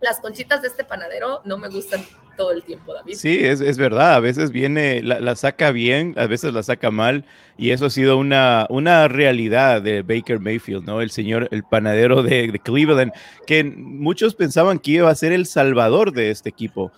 Las 0.00 0.20
conchitas 0.20 0.62
de 0.62 0.68
este 0.68 0.84
panadero 0.84 1.40
no 1.44 1.56
me 1.56 1.68
gustan 1.68 2.04
todo 2.40 2.52
el 2.52 2.62
tiempo, 2.62 2.94
David. 2.94 3.14
Sí, 3.14 3.38
es, 3.38 3.60
es 3.60 3.76
verdad. 3.76 4.14
A 4.14 4.20
veces 4.20 4.50
viene, 4.50 5.02
la, 5.02 5.36
saca 5.36 5.72
bien, 5.72 6.14
a 6.16 6.26
veces 6.26 6.54
la 6.54 6.62
saca 6.62 6.90
mal. 6.90 7.26
Y 7.58 7.70
eso 7.70 7.86
ha 7.86 7.90
sido 7.90 8.16
una, 8.16 8.66
una 8.70 9.08
realidad 9.08 9.82
de 9.82 10.00
Baker 10.00 10.40
Mayfield, 10.40 10.86
¿no? 10.86 11.02
El 11.02 11.10
señor, 11.10 11.48
el 11.50 11.64
panadero 11.64 12.22
de, 12.22 12.50
de 12.50 12.58
Cleveland, 12.58 13.12
que 13.46 13.62
muchos 13.62 14.34
pensaban 14.34 14.78
que 14.78 14.92
iba 14.92 15.10
a 15.10 15.14
ser 15.14 15.32
el 15.32 15.44
salvador 15.44 16.12
de 16.12 16.30
este 16.30 16.48
equipo 16.48 16.90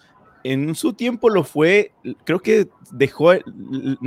en 0.45 0.75
su 0.75 0.93
tiempo 0.93 1.31
lo 1.31 1.45
fue, 1.45 1.93
creo 2.25 2.41
que 2.41 2.69
dejó, 2.91 3.33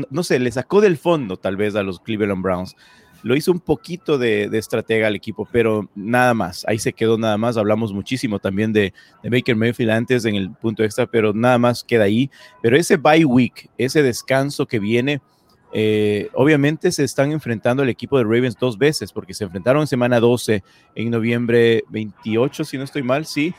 no 0.09 0.23
sé, 0.23 0.37
le 0.39 0.51
sacó 0.51 0.81
del 0.81 0.97
fondo 0.97 1.37
tal 1.37 1.55
vez 1.55 1.75
a 1.75 1.83
los 1.83 1.99
Cleveland 1.99 2.43
Browns. 2.43 2.75
Lo 3.23 3.35
hizo 3.35 3.51
un 3.51 3.59
poquito 3.59 4.17
de, 4.17 4.45
estratega 4.53 5.07
al 5.07 5.15
equipo, 5.15 5.47
pero 5.51 5.89
nada 5.95 6.33
más. 6.33 6.63
Ahí 6.67 6.79
se 6.79 6.93
quedó 6.93 7.17
nada 7.17 7.37
más. 7.37 7.57
Hablamos 7.57 7.93
muchísimo 7.93 8.39
también 8.39 8.71
de, 8.73 8.93
de, 9.23 9.29
Baker 9.29 9.55
Mayfield 9.55 9.91
antes 9.91 10.25
en 10.25 10.35
el 10.35 10.51
punto 10.51 10.83
extra, 10.83 11.05
pero 11.05 11.33
nada 11.33 11.57
más 11.57 11.83
queda 11.83 12.03
ahí. 12.03 12.29
Pero 12.61 12.77
ese 12.77 12.97
bye 12.97 13.25
week, 13.25 13.69
ese 13.77 14.03
descanso 14.03 14.65
que 14.65 14.79
viene, 14.79 15.21
eh, 15.73 16.29
obviamente 16.33 16.91
se 16.91 17.03
están 17.03 17.31
enfrentando 17.31 17.83
el 17.83 17.89
equipo 17.89 18.17
de 18.17 18.23
Ravens 18.23 18.57
dos 18.57 18.77
veces, 18.77 19.11
porque 19.11 19.33
se 19.33 19.43
enfrentaron 19.43 19.81
en 19.81 19.87
semana 19.87 20.19
12, 20.19 20.63
en 20.95 21.09
noviembre 21.09 21.83
28, 21.89 22.63
si 22.63 22.77
no 22.77 22.83
estoy 22.83 23.03
mal, 23.03 23.25
sí 23.25 23.53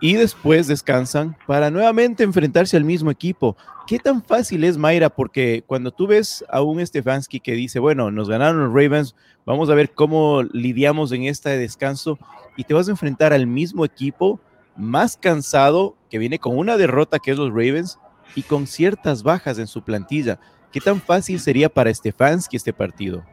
y 0.00 0.14
después 0.14 0.66
descansan 0.66 1.36
para 1.46 1.70
nuevamente 1.70 2.24
enfrentarse 2.24 2.76
al 2.76 2.84
mismo 2.84 3.10
equipo. 3.10 3.56
¿Qué 3.86 3.98
tan 3.98 4.22
fácil 4.22 4.64
es, 4.64 4.76
Mayra? 4.76 5.08
Porque 5.10 5.62
cuando 5.66 5.90
tú 5.90 6.06
ves 6.06 6.44
a 6.50 6.60
un 6.60 6.84
Stefanski 6.84 7.40
que 7.40 7.52
dice, 7.52 7.78
bueno, 7.78 8.10
nos 8.10 8.28
ganaron 8.28 8.64
los 8.64 8.72
Ravens, 8.72 9.14
vamos 9.44 9.70
a 9.70 9.74
ver 9.74 9.92
cómo 9.92 10.42
lidiamos 10.42 11.12
en 11.12 11.24
este 11.24 11.50
descanso 11.56 12.18
y 12.56 12.64
te 12.64 12.74
vas 12.74 12.88
a 12.88 12.90
enfrentar 12.90 13.32
al 13.32 13.46
mismo 13.46 13.84
equipo 13.84 14.40
más 14.76 15.16
cansado 15.16 15.96
que 16.10 16.18
viene 16.18 16.38
con 16.38 16.58
una 16.58 16.76
derrota 16.76 17.18
que 17.18 17.30
es 17.30 17.38
los 17.38 17.50
Ravens 17.50 17.98
y 18.34 18.42
con 18.42 18.66
ciertas 18.66 19.22
bajas 19.22 19.58
en 19.58 19.66
su 19.66 19.82
plantilla. 19.82 20.38
¿Qué 20.72 20.80
tan 20.80 21.00
fácil 21.00 21.40
sería 21.40 21.68
para 21.68 21.94
Stefanski 21.94 22.56
este 22.56 22.72
partido? 22.72 23.24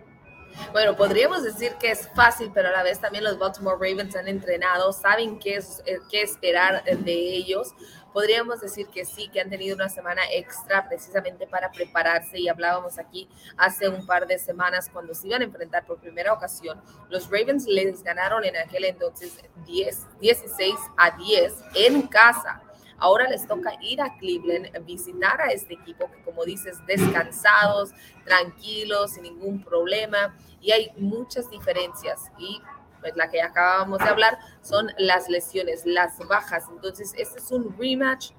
Bueno, 0.72 0.96
podríamos 0.96 1.44
decir 1.44 1.74
que 1.80 1.92
es 1.92 2.10
fácil, 2.10 2.52
pero 2.54 2.70
a 2.70 2.72
la 2.72 2.84
vez 2.84 3.00
también 3.00 3.24
los 3.24 3.38
Baltimore 3.38 3.78
Ravens 3.80 4.16
han 4.16 4.28
entrenado, 4.28 4.92
saben 4.94 5.40
qué, 5.40 5.56
es, 5.56 5.82
eh, 5.86 6.00
qué 6.10 6.22
esperar 6.22 6.84
de 6.84 7.14
ellos. 7.14 7.74
Podríamos 8.14 8.62
decir 8.62 8.88
que 8.88 9.06
sí, 9.06 9.28
que 9.30 9.42
han 9.42 9.50
tenido 9.50 9.76
una 9.76 9.90
semana 9.90 10.22
extra 10.32 10.88
precisamente 10.88 11.48
para 11.48 11.72
prepararse 11.72 12.40
y 12.40 12.48
hablábamos 12.48 13.00
aquí 13.00 13.28
hace 13.58 13.90
un 13.90 14.06
par 14.06 14.28
de 14.28 14.38
semanas 14.38 14.90
cuando 14.94 15.16
se 15.16 15.28
iban 15.28 15.42
a 15.42 15.46
enfrentar 15.46 15.86
por 15.86 16.00
primera 16.00 16.32
ocasión. 16.32 16.80
Los 17.10 17.26
Ravens 17.26 17.66
les 17.66 18.04
ganaron 18.04 18.46
en 18.46 18.56
aquel 18.58 18.86
entonces 18.86 19.40
10, 19.66 20.20
16 20.20 20.76
a 20.96 21.18
10 21.18 21.54
en 21.76 22.04
casa. 22.04 22.62
Ahora 22.98 23.30
les 23.30 23.48
toca 23.48 23.74
ir 23.82 24.02
a 24.02 24.18
Cleveland, 24.18 24.86
visitar 24.86 25.42
a 25.42 25.52
este 25.52 25.74
equipo 25.74 26.10
que, 26.12 26.22
como 26.24 26.46
dices, 26.46 26.78
descansados, 26.86 27.92
tranquilos, 28.26 29.12
sin 29.12 29.24
ningún 29.24 29.64
problema. 29.64 30.36
Y 30.62 30.72
hay 30.72 30.92
muchas 30.98 31.50
diferencias. 31.50 32.32
Y 32.38 32.62
pues 33.02 33.16
la 33.16 33.30
que 33.30 33.42
acabamos 33.42 34.00
de 34.00 34.06
hablar 34.06 34.40
son 34.62 34.92
las 34.98 35.28
lesiones, 35.30 35.86
las 35.86 36.18
bajas. 36.28 36.66
Entonces, 36.72 37.14
este 37.18 37.40
es 37.40 37.52
un 37.52 37.76
rematch 37.78 38.32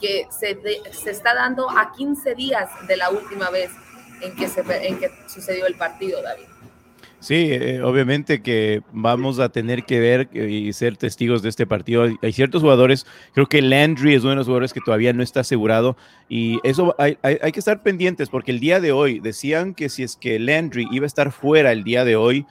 que 0.00 0.28
se, 0.30 0.60
se 0.92 1.10
está 1.10 1.34
dando 1.34 1.68
a 1.70 1.92
15 1.92 2.34
días 2.34 2.70
de 2.86 2.96
la 2.96 3.10
última 3.10 3.50
vez 3.50 3.70
en 4.20 4.34
que, 4.36 4.48
se, 4.48 4.60
en 4.86 4.98
que 4.98 5.10
sucedió 5.28 5.66
el 5.66 5.76
partido, 5.76 6.22
David. 6.22 6.51
Sí, 7.22 7.50
eh, 7.52 7.80
obviamente 7.82 8.42
que 8.42 8.82
vamos 8.90 9.38
a 9.38 9.48
tener 9.48 9.84
que 9.84 10.00
ver 10.00 10.28
y 10.36 10.72
ser 10.72 10.96
testigos 10.96 11.40
de 11.40 11.50
este 11.50 11.68
partido. 11.68 12.08
Hay 12.20 12.32
ciertos 12.32 12.62
jugadores, 12.62 13.06
creo 13.32 13.46
que 13.46 13.62
Landry 13.62 14.14
es 14.14 14.22
uno 14.22 14.30
de 14.30 14.36
los 14.36 14.46
jugadores 14.46 14.72
que 14.72 14.80
todavía 14.80 15.12
no 15.12 15.22
está 15.22 15.40
asegurado 15.40 15.96
y 16.28 16.58
eso 16.64 16.96
hay, 16.98 17.18
hay, 17.22 17.38
hay, 17.40 17.52
que 17.52 17.60
estar 17.60 17.84
pendientes 17.84 18.28
porque 18.28 18.50
el 18.50 18.58
día 18.58 18.80
de 18.80 18.90
hoy 18.90 19.20
decían 19.20 19.72
que 19.74 19.88
si 19.88 20.02
es 20.02 20.16
que 20.16 20.40
Landry 20.40 20.88
iba 20.90 21.04
a 21.04 21.06
estar 21.06 21.30
fuera 21.30 21.70
el 21.70 21.84
día 21.84 22.04
de 22.04 22.16
hoy, 22.16 22.44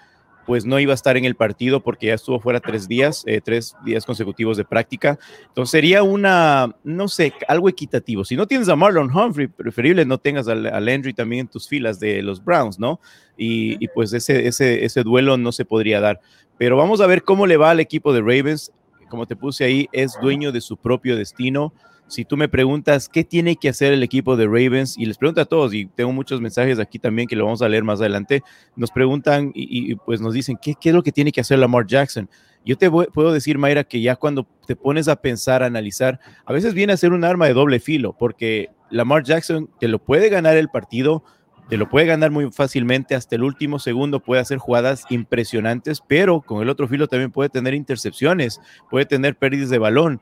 pues 0.51 0.65
no 0.65 0.81
iba 0.81 0.91
a 0.91 0.95
estar 0.95 1.15
en 1.15 1.23
el 1.23 1.35
partido 1.35 1.81
porque 1.81 2.07
ya 2.07 2.13
estuvo 2.13 2.37
fuera 2.41 2.59
tres 2.59 2.85
días, 2.85 3.23
eh, 3.25 3.39
tres 3.39 3.73
días 3.85 4.05
consecutivos 4.05 4.57
de 4.57 4.65
práctica. 4.65 5.17
Entonces 5.47 5.71
sería 5.71 6.03
una, 6.03 6.75
no 6.83 7.07
sé, 7.07 7.31
algo 7.47 7.69
equitativo. 7.69 8.25
Si 8.25 8.35
no 8.35 8.45
tienes 8.47 8.67
a 8.67 8.75
Marlon 8.75 9.09
Humphrey, 9.09 9.47
preferible 9.47 10.03
no 10.03 10.17
tengas 10.17 10.49
a, 10.49 10.51
a 10.51 10.81
Landry 10.81 11.13
también 11.13 11.39
en 11.39 11.47
tus 11.47 11.69
filas 11.69 12.01
de 12.01 12.21
los 12.21 12.43
Browns, 12.43 12.77
¿no? 12.77 12.99
Y, 13.37 13.81
y, 13.81 13.87
pues 13.87 14.11
ese, 14.11 14.45
ese, 14.45 14.83
ese 14.83 15.03
duelo 15.03 15.37
no 15.37 15.53
se 15.53 15.63
podría 15.63 16.01
dar. 16.01 16.19
Pero 16.57 16.75
vamos 16.75 16.99
a 16.99 17.07
ver 17.07 17.23
cómo 17.23 17.47
le 17.47 17.55
va 17.55 17.71
al 17.71 17.79
equipo 17.79 18.11
de 18.11 18.19
Ravens. 18.19 18.73
Como 19.07 19.27
te 19.27 19.37
puse 19.37 19.63
ahí, 19.63 19.87
es 19.93 20.17
dueño 20.21 20.51
de 20.51 20.59
su 20.59 20.75
propio 20.75 21.15
destino 21.15 21.71
si 22.11 22.25
tú 22.25 22.35
me 22.35 22.49
preguntas 22.49 23.07
qué 23.07 23.23
tiene 23.23 23.55
que 23.55 23.69
hacer 23.69 23.93
el 23.93 24.03
equipo 24.03 24.35
de 24.35 24.45
Ravens, 24.45 24.97
y 24.97 25.05
les 25.05 25.17
pregunto 25.17 25.39
a 25.39 25.45
todos, 25.45 25.73
y 25.73 25.85
tengo 25.85 26.11
muchos 26.11 26.41
mensajes 26.41 26.77
aquí 26.77 26.99
también 26.99 27.25
que 27.25 27.37
lo 27.37 27.45
vamos 27.45 27.61
a 27.61 27.69
leer 27.69 27.85
más 27.85 28.01
adelante, 28.01 28.43
nos 28.75 28.91
preguntan 28.91 29.51
y, 29.55 29.91
y 29.91 29.95
pues 29.95 30.19
nos 30.19 30.33
dicen, 30.33 30.57
¿qué, 30.61 30.75
¿qué, 30.79 30.89
es 30.89 30.95
lo 30.95 31.03
que 31.03 31.13
tiene 31.13 31.31
que 31.31 31.39
hacer 31.39 31.57
Lamar 31.57 31.87
Jackson? 31.87 32.29
Yo 32.65 32.77
te 32.77 32.89
voy, 32.89 33.07
puedo 33.13 33.31
decir, 33.31 33.57
Mayra, 33.57 33.85
que 33.85 34.01
ya 34.01 34.17
cuando 34.17 34.45
te 34.67 34.75
pones 34.75 35.07
a 35.07 35.15
pensar, 35.15 35.63
a 35.63 35.67
analizar, 35.67 36.19
a 36.45 36.51
veces 36.51 36.73
viene 36.73 36.91
a 36.91 36.97
ser 36.97 37.13
un 37.13 37.23
arma 37.23 37.47
de 37.47 37.53
doble 37.53 37.79
filo, 37.79 38.13
porque 38.19 38.69
Lamar 38.89 39.23
Jackson 39.23 39.69
te 39.79 39.87
lo 39.87 39.97
puede 39.97 40.27
ganar 40.27 40.57
el 40.57 40.67
partido, 40.67 41.23
te 41.69 41.77
lo 41.77 41.87
puede 41.87 42.07
ganar 42.07 42.31
muy 42.31 42.51
fácilmente, 42.51 43.15
hasta 43.15 43.37
el 43.37 43.43
último 43.43 43.79
segundo 43.79 44.19
puede 44.19 44.41
hacer 44.41 44.57
jugadas 44.57 45.05
impresionantes, 45.09 46.01
pero 46.05 46.41
con 46.41 46.61
el 46.61 46.67
otro 46.67 46.89
filo 46.89 47.07
también 47.07 47.31
puede 47.31 47.47
tener 47.47 47.73
intercepciones, 47.73 48.59
puede 48.89 49.05
tener 49.05 49.37
pérdidas 49.37 49.69
de 49.69 49.77
balón, 49.77 50.21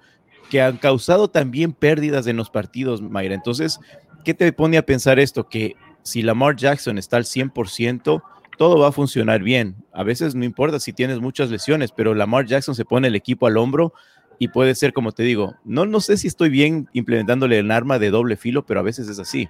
que 0.49 0.61
han 0.61 0.77
causado 0.77 1.29
también 1.29 1.73
pérdidas 1.73 2.27
en 2.27 2.37
los 2.37 2.49
partidos, 2.49 3.01
Mayra. 3.01 3.35
Entonces, 3.35 3.79
¿qué 4.23 4.33
te 4.33 4.51
pone 4.51 4.77
a 4.77 4.85
pensar 4.85 5.19
esto? 5.19 5.47
Que 5.47 5.75
si 6.03 6.21
Lamar 6.21 6.55
Jackson 6.55 6.97
está 6.97 7.17
al 7.17 7.25
100%, 7.25 8.21
todo 8.57 8.79
va 8.79 8.89
a 8.89 8.91
funcionar 8.91 9.41
bien. 9.41 9.75
A 9.93 10.03
veces 10.03 10.35
no 10.35 10.43
importa 10.43 10.79
si 10.79 10.91
tienes 10.91 11.19
muchas 11.19 11.49
lesiones, 11.49 11.91
pero 11.91 12.13
Lamar 12.13 12.45
Jackson 12.45 12.75
se 12.75 12.85
pone 12.85 13.07
el 13.07 13.15
equipo 13.15 13.47
al 13.47 13.57
hombro 13.57 13.93
y 14.37 14.47
puede 14.47 14.73
ser, 14.75 14.93
como 14.93 15.11
te 15.11 15.23
digo, 15.23 15.55
no, 15.63 15.85
no 15.85 16.01
sé 16.01 16.17
si 16.17 16.27
estoy 16.27 16.49
bien 16.49 16.89
implementándole 16.93 17.59
el 17.59 17.71
arma 17.71 17.99
de 17.99 18.09
doble 18.09 18.37
filo, 18.37 18.65
pero 18.65 18.79
a 18.79 18.83
veces 18.83 19.07
es 19.07 19.19
así 19.19 19.47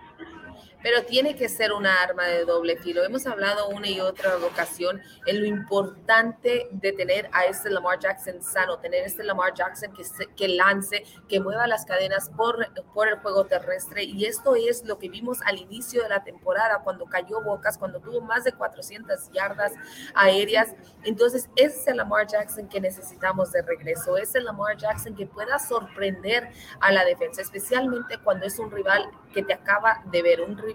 pero 0.81 1.03
tiene 1.03 1.35
que 1.35 1.49
ser 1.49 1.73
una 1.73 2.01
arma 2.01 2.25
de 2.25 2.45
doble 2.45 2.77
filo. 2.77 3.03
Hemos 3.03 3.25
hablado 3.27 3.69
una 3.69 3.87
y 3.87 3.99
otra 3.99 4.37
ocasión 4.37 5.01
en 5.25 5.41
lo 5.41 5.45
importante 5.45 6.67
de 6.71 6.91
tener 6.93 7.29
a 7.33 7.45
este 7.45 7.69
Lamar 7.69 7.99
Jackson 7.99 8.41
sano, 8.41 8.79
tener 8.79 9.03
este 9.03 9.23
Lamar 9.23 9.53
Jackson 9.53 9.93
que, 9.93 10.03
se, 10.03 10.27
que 10.35 10.47
lance, 10.47 11.03
que 11.27 11.39
mueva 11.39 11.67
las 11.67 11.85
cadenas 11.85 12.29
por, 12.35 12.67
por 12.93 13.07
el 13.07 13.19
juego 13.19 13.45
terrestre. 13.45 14.03
Y 14.03 14.25
esto 14.25 14.55
es 14.55 14.85
lo 14.85 14.99
que 14.99 15.09
vimos 15.09 15.39
al 15.45 15.59
inicio 15.59 16.03
de 16.03 16.09
la 16.09 16.23
temporada, 16.23 16.81
cuando 16.83 17.05
cayó 17.05 17.41
Bocas, 17.41 17.77
cuando 17.77 17.99
tuvo 17.99 18.21
más 18.21 18.43
de 18.43 18.53
400 18.53 19.31
yardas 19.31 19.73
aéreas. 20.15 20.75
Entonces, 21.03 21.49
ese 21.55 21.79
es 21.79 21.87
el 21.87 21.97
Lamar 21.97 22.27
Jackson 22.27 22.67
que 22.69 22.79
necesitamos 22.79 23.51
de 23.51 23.61
regreso. 23.61 24.17
Es 24.17 24.33
el 24.35 24.45
Lamar 24.45 24.77
Jackson 24.77 25.15
que 25.15 25.25
pueda 25.25 25.59
sorprender 25.59 26.49
a 26.79 26.91
la 26.91 27.03
defensa, 27.03 27.41
especialmente 27.41 28.17
cuando 28.23 28.45
es 28.45 28.57
un 28.59 28.71
rival 28.71 29.09
que 29.33 29.43
te 29.43 29.53
acaba 29.53 30.01
de 30.11 30.21
ver, 30.21 30.41
un 30.41 30.57
rival 30.57 30.68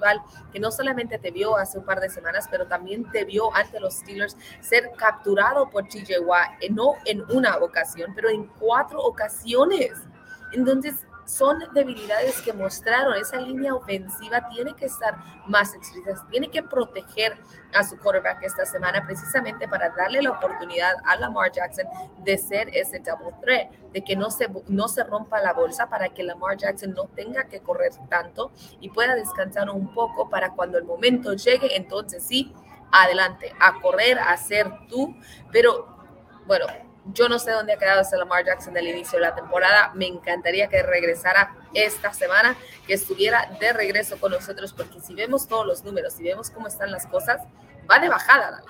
que 0.52 0.61
no 0.61 0.70
solamente 0.70 1.18
te 1.18 1.30
vio 1.30 1.57
hace 1.57 1.78
un 1.78 1.85
par 1.85 2.00
de 2.00 2.09
semanas, 2.09 2.46
pero 2.50 2.66
también 2.66 3.11
te 3.11 3.24
vio 3.24 3.54
ante 3.54 3.80
los 3.80 3.94
Steelers 3.94 4.37
ser 4.61 4.90
capturado 4.96 5.68
por 5.70 5.87
TJ 5.88 6.20
Watt, 6.20 6.50
eh, 6.61 6.70
no 6.70 6.94
en 7.04 7.22
una 7.30 7.57
ocasión, 7.59 8.12
pero 8.14 8.28
en 8.28 8.46
cuatro 8.59 9.00
ocasiones. 9.00 9.92
Entonces, 10.52 11.07
son 11.24 11.58
debilidades 11.72 12.40
que 12.42 12.52
mostraron. 12.52 13.14
Esa 13.16 13.38
línea 13.38 13.74
ofensiva 13.74 14.48
tiene 14.48 14.74
que 14.74 14.87
estar 14.87 15.16
más 15.46 15.74
escritas, 15.74 16.26
tiene 16.30 16.48
que 16.48 16.62
proteger 16.62 17.37
a 17.72 17.82
su 17.82 17.98
quarterback 17.98 18.42
esta 18.42 18.64
semana 18.66 19.04
precisamente 19.04 19.68
para 19.68 19.90
darle 19.90 20.22
la 20.22 20.30
oportunidad 20.30 20.94
a 21.04 21.16
Lamar 21.16 21.50
Jackson 21.52 21.87
de 22.18 22.38
ser 22.38 22.68
ese 22.72 23.00
double 23.00 23.34
threat, 23.40 23.70
de 23.92 24.02
que 24.02 24.16
no 24.16 24.30
se, 24.30 24.48
no 24.68 24.88
se 24.88 25.04
rompa 25.04 25.40
la 25.40 25.52
bolsa 25.52 25.88
para 25.88 26.08
que 26.08 26.22
Lamar 26.22 26.56
Jackson 26.56 26.92
no 26.92 27.04
tenga 27.06 27.44
que 27.44 27.60
correr 27.60 27.92
tanto 28.08 28.52
y 28.80 28.90
pueda 28.90 29.14
descansar 29.14 29.68
un 29.70 29.92
poco 29.92 30.28
para 30.28 30.52
cuando 30.52 30.78
el 30.78 30.84
momento 30.84 31.32
llegue, 31.34 31.76
entonces 31.76 32.24
sí, 32.24 32.54
adelante, 32.92 33.52
a 33.60 33.80
correr, 33.80 34.18
a 34.18 34.37
ser 34.37 34.70
tú, 34.88 35.16
pero 35.50 35.87
bueno, 36.46 36.66
yo 37.12 37.29
no 37.29 37.38
sé 37.38 37.51
dónde 37.51 37.75
ha 37.75 37.79
quedado 37.79 38.01
ese 38.01 38.17
Lamar 38.17 38.45
Jackson 38.45 38.75
del 38.75 38.88
inicio 38.88 39.19
de 39.19 39.27
la 39.27 39.35
temporada. 39.35 39.93
Me 39.95 40.07
encantaría 40.07 40.69
que 40.69 40.83
regresara 40.83 41.55
esta 41.75 42.12
semana, 42.12 42.57
que 42.87 42.95
estuviera 42.95 43.51
de 43.61 43.73
regreso 43.73 44.17
con 44.19 44.33
nosotros, 44.33 44.73
porque 44.73 45.01
si 45.01 45.14
vemos 45.14 45.47
todos 45.47 45.67
los 45.67 45.85
números, 45.85 46.14
si 46.14 46.23
vemos 46.23 46.51
cómo 46.51 46.69
están 46.69 46.90
las 46.90 47.07
cosas, 47.07 47.43
va 47.90 47.99
de 47.99 48.09
bajada. 48.09 48.62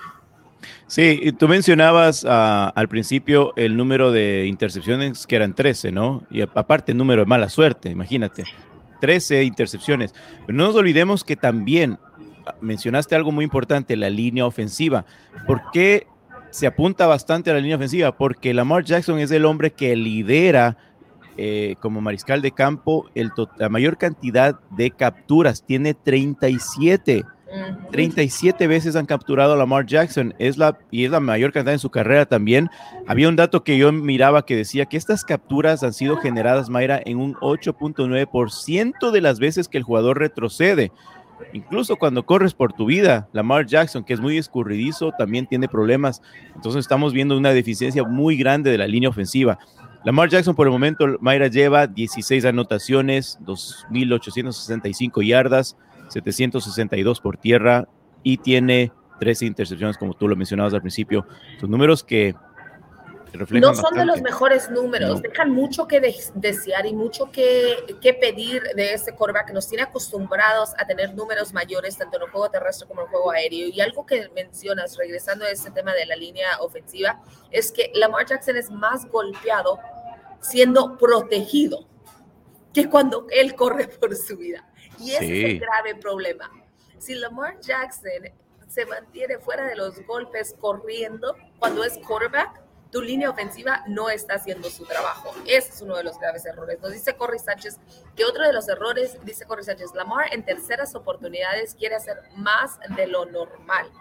Sí, 0.87 1.19
y 1.21 1.31
tú 1.31 1.47
mencionabas 1.47 2.23
uh, 2.23 2.71
al 2.73 2.87
principio 2.87 3.53
el 3.55 3.77
número 3.77 4.11
de 4.11 4.45
intercepciones 4.47 5.27
que 5.27 5.35
eran 5.35 5.53
13, 5.53 5.91
¿no? 5.91 6.23
Y 6.29 6.41
aparte 6.41 6.91
el 6.91 6.97
número 6.97 7.21
de 7.21 7.27
mala 7.27 7.49
suerte, 7.49 7.89
imagínate. 7.89 8.43
13 9.01 9.43
intercepciones. 9.43 10.13
Pero 10.45 10.57
no 10.57 10.65
nos 10.65 10.75
olvidemos 10.75 11.23
que 11.23 11.35
también 11.35 11.99
ah, 12.45 12.55
mencionaste 12.61 13.15
algo 13.15 13.31
muy 13.31 13.43
importante, 13.43 13.95
la 13.95 14.09
línea 14.09 14.45
ofensiva. 14.45 15.05
¿Por 15.45 15.69
qué 15.71 16.07
se 16.55 16.67
apunta 16.67 17.05
bastante 17.05 17.51
a 17.51 17.53
la 17.53 17.59
línea 17.59 17.75
ofensiva 17.75 18.15
porque 18.15 18.53
Lamar 18.53 18.85
Jackson 18.85 19.19
es 19.19 19.29
el 19.31 19.43
hombre 19.43 19.71
que 19.71 19.93
lidera 19.93 20.77
eh, 21.35 21.75
como 21.81 21.99
mariscal 21.99 22.41
de 22.41 22.51
campo 22.51 23.09
el 23.13 23.29
la 23.57 23.67
mayor 23.67 23.97
cantidad 23.97 24.57
de 24.69 24.91
capturas, 24.91 25.65
tiene 25.65 25.93
37. 25.93 27.25
37 27.91 28.67
veces 28.67 28.95
han 28.95 29.05
capturado 29.05 29.53
a 29.53 29.57
Lamar 29.57 29.85
Jackson, 29.85 30.33
es 30.39 30.57
la, 30.57 30.77
y 30.91 31.03
es 31.03 31.11
la 31.11 31.19
mayor 31.19 31.51
cantidad 31.51 31.73
en 31.73 31.79
su 31.79 31.89
carrera 31.89 32.25
también. 32.25 32.69
Había 33.05 33.27
un 33.27 33.35
dato 33.35 33.65
que 33.65 33.77
yo 33.77 33.91
miraba 33.91 34.45
que 34.45 34.55
decía 34.55 34.85
que 34.85 34.97
estas 34.97 35.25
capturas 35.25 35.83
han 35.83 35.93
sido 35.93 36.17
generadas, 36.17 36.69
Mayra, 36.69 37.01
en 37.05 37.17
un 37.17 37.35
8.9% 37.35 39.11
de 39.11 39.21
las 39.21 39.39
veces 39.39 39.67
que 39.67 39.77
el 39.77 39.83
jugador 39.83 40.19
retrocede. 40.19 40.91
Incluso 41.53 41.95
cuando 41.95 42.25
corres 42.25 42.53
por 42.53 42.73
tu 42.73 42.85
vida, 42.85 43.27
Lamar 43.33 43.65
Jackson, 43.65 44.03
que 44.03 44.13
es 44.13 44.19
muy 44.19 44.37
escurridizo, 44.37 45.11
también 45.17 45.47
tiene 45.47 45.67
problemas. 45.67 46.21
Entonces 46.55 46.79
estamos 46.79 47.13
viendo 47.13 47.37
una 47.37 47.51
deficiencia 47.51 48.03
muy 48.03 48.37
grande 48.37 48.71
de 48.71 48.77
la 48.77 48.87
línea 48.87 49.09
ofensiva. 49.09 49.57
Lamar 50.03 50.29
Jackson 50.29 50.55
por 50.55 50.67
el 50.67 50.71
momento, 50.71 51.17
Mayra 51.19 51.47
lleva 51.47 51.87
16 51.87 52.45
anotaciones, 52.45 53.39
2.865 53.43 55.25
yardas, 55.25 55.77
762 56.09 57.19
por 57.21 57.37
tierra 57.37 57.87
y 58.21 58.37
tiene 58.37 58.91
13 59.19 59.45
intercepciones, 59.45 59.97
como 59.97 60.13
tú 60.13 60.27
lo 60.27 60.35
mencionabas 60.35 60.73
al 60.73 60.81
principio. 60.81 61.25
Son 61.59 61.71
números 61.71 62.03
que 62.03 62.35
no 63.49 63.73
son 63.73 63.95
de 63.95 64.05
los 64.05 64.21
mejores 64.21 64.69
números, 64.69 65.21
dejan 65.21 65.51
mucho 65.51 65.87
que 65.87 65.99
desear 66.33 66.85
y 66.85 66.93
mucho 66.93 67.31
que, 67.31 67.97
que 68.01 68.13
pedir 68.13 68.63
de 68.75 68.99
quarterback 69.15 69.47
que 69.47 69.53
nos 69.53 69.67
tiene 69.67 69.83
acostumbrados 69.83 70.73
a 70.77 70.85
tener 70.85 71.13
números 71.13 71.53
mayores 71.53 71.97
tanto 71.97 72.17
en 72.17 72.23
el 72.23 72.29
juego 72.29 72.49
terrestre 72.49 72.87
como 72.87 73.01
en 73.01 73.07
el 73.07 73.11
juego 73.11 73.31
aéreo. 73.31 73.67
Y 73.67 73.81
algo 73.81 74.05
que 74.05 74.29
mencionas, 74.35 74.97
regresando 74.97 75.45
a 75.45 75.49
este 75.49 75.71
tema 75.71 75.93
de 75.93 76.05
la 76.05 76.15
línea 76.15 76.47
ofensiva, 76.59 77.21
es 77.51 77.71
que 77.71 77.91
Lamar 77.95 78.25
Jackson 78.25 78.57
es 78.57 78.69
más 78.71 79.05
golpeado 79.09 79.79
siendo 80.41 80.97
protegido 80.97 81.87
que 82.73 82.89
cuando 82.89 83.27
él 83.31 83.55
corre 83.55 83.87
por 83.99 84.15
su 84.15 84.37
vida. 84.37 84.67
Y 84.99 85.11
ese 85.11 85.25
es 85.25 85.45
el 85.51 85.59
grave 85.59 85.95
problema. 85.95 86.51
Si 86.99 87.15
Lamar 87.15 87.59
Jackson 87.59 88.11
se 88.67 88.85
mantiene 88.85 89.37
fuera 89.39 89.65
de 89.65 89.75
los 89.75 90.05
golpes 90.05 90.55
corriendo 90.59 91.35
cuando 91.59 91.83
es 91.83 91.97
quarterback, 91.99 92.64
tu 92.95 93.01
línea 93.01 93.29
ofensiva 93.29 93.83
no 93.87 94.09
está 94.09 94.35
haciendo 94.35 94.69
su 94.69 94.85
trabajo. 94.85 95.35
Ese 95.45 95.73
es 95.73 95.81
uno 95.81 95.97
de 95.97 96.05
los 96.05 96.17
graves 96.17 96.45
errores. 96.45 96.79
Nos 96.79 96.93
dice 96.93 97.13
Corey 97.17 97.39
Sánchez 97.39 97.77
que 98.15 98.23
otro 98.23 98.41
de 98.47 98.53
los 98.53 98.69
errores, 98.69 99.17
dice 99.25 99.43
Corey 99.43 99.65
Sánchez, 99.65 99.93
Lamar 99.93 100.33
en 100.33 100.45
terceras 100.45 100.95
oportunidades 100.95 101.75
quiere 101.75 101.95
hacer 101.95 102.21
más 102.37 102.79
de 102.95 103.07
lo 103.07 103.25
normal. 103.25 103.91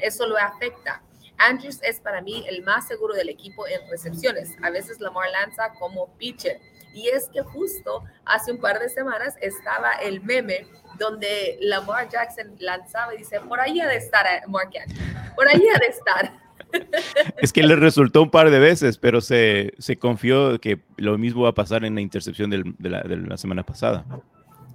Eso 0.00 0.26
lo 0.26 0.36
afecta. 0.36 1.02
Andrews 1.38 1.78
es 1.82 1.98
para 2.00 2.20
mí 2.20 2.44
el 2.46 2.62
más 2.62 2.86
seguro 2.86 3.14
del 3.14 3.30
equipo 3.30 3.66
en 3.66 3.88
recepciones. 3.88 4.50
A 4.62 4.68
veces 4.68 5.00
Lamar 5.00 5.30
lanza 5.30 5.72
como 5.78 6.14
pitcher 6.18 6.60
y 6.92 7.08
es 7.08 7.30
que 7.30 7.40
justo 7.40 8.04
hace 8.26 8.52
un 8.52 8.60
par 8.60 8.80
de 8.80 8.90
semanas 8.90 9.34
estaba 9.40 9.92
el 9.92 10.20
meme 10.20 10.66
donde 10.98 11.56
Lamar 11.62 12.06
Jackson 12.10 12.54
lanzaba 12.58 13.14
y 13.14 13.16
dice, 13.18 13.40
por 13.40 13.60
ahí 13.60 13.80
ha 13.80 13.88
de 13.88 13.96
estar 13.96 14.26
eh, 14.26 14.42
Mark 14.46 14.72
por 15.34 15.48
ahí 15.48 15.66
ha 15.74 15.78
de 15.78 15.86
estar. 15.86 16.41
Es 17.38 17.52
que 17.52 17.62
le 17.62 17.76
resultó 17.76 18.22
un 18.22 18.30
par 18.30 18.50
de 18.50 18.58
veces, 18.58 18.98
pero 18.98 19.20
se, 19.20 19.74
se 19.78 19.98
confió 19.98 20.60
que 20.60 20.80
lo 20.96 21.18
mismo 21.18 21.42
va 21.42 21.50
a 21.50 21.54
pasar 21.54 21.84
en 21.84 21.94
la 21.94 22.00
intercepción 22.00 22.50
de, 22.50 22.64
la, 22.88 23.36
semana 23.36 23.64
pasada 23.64 24.04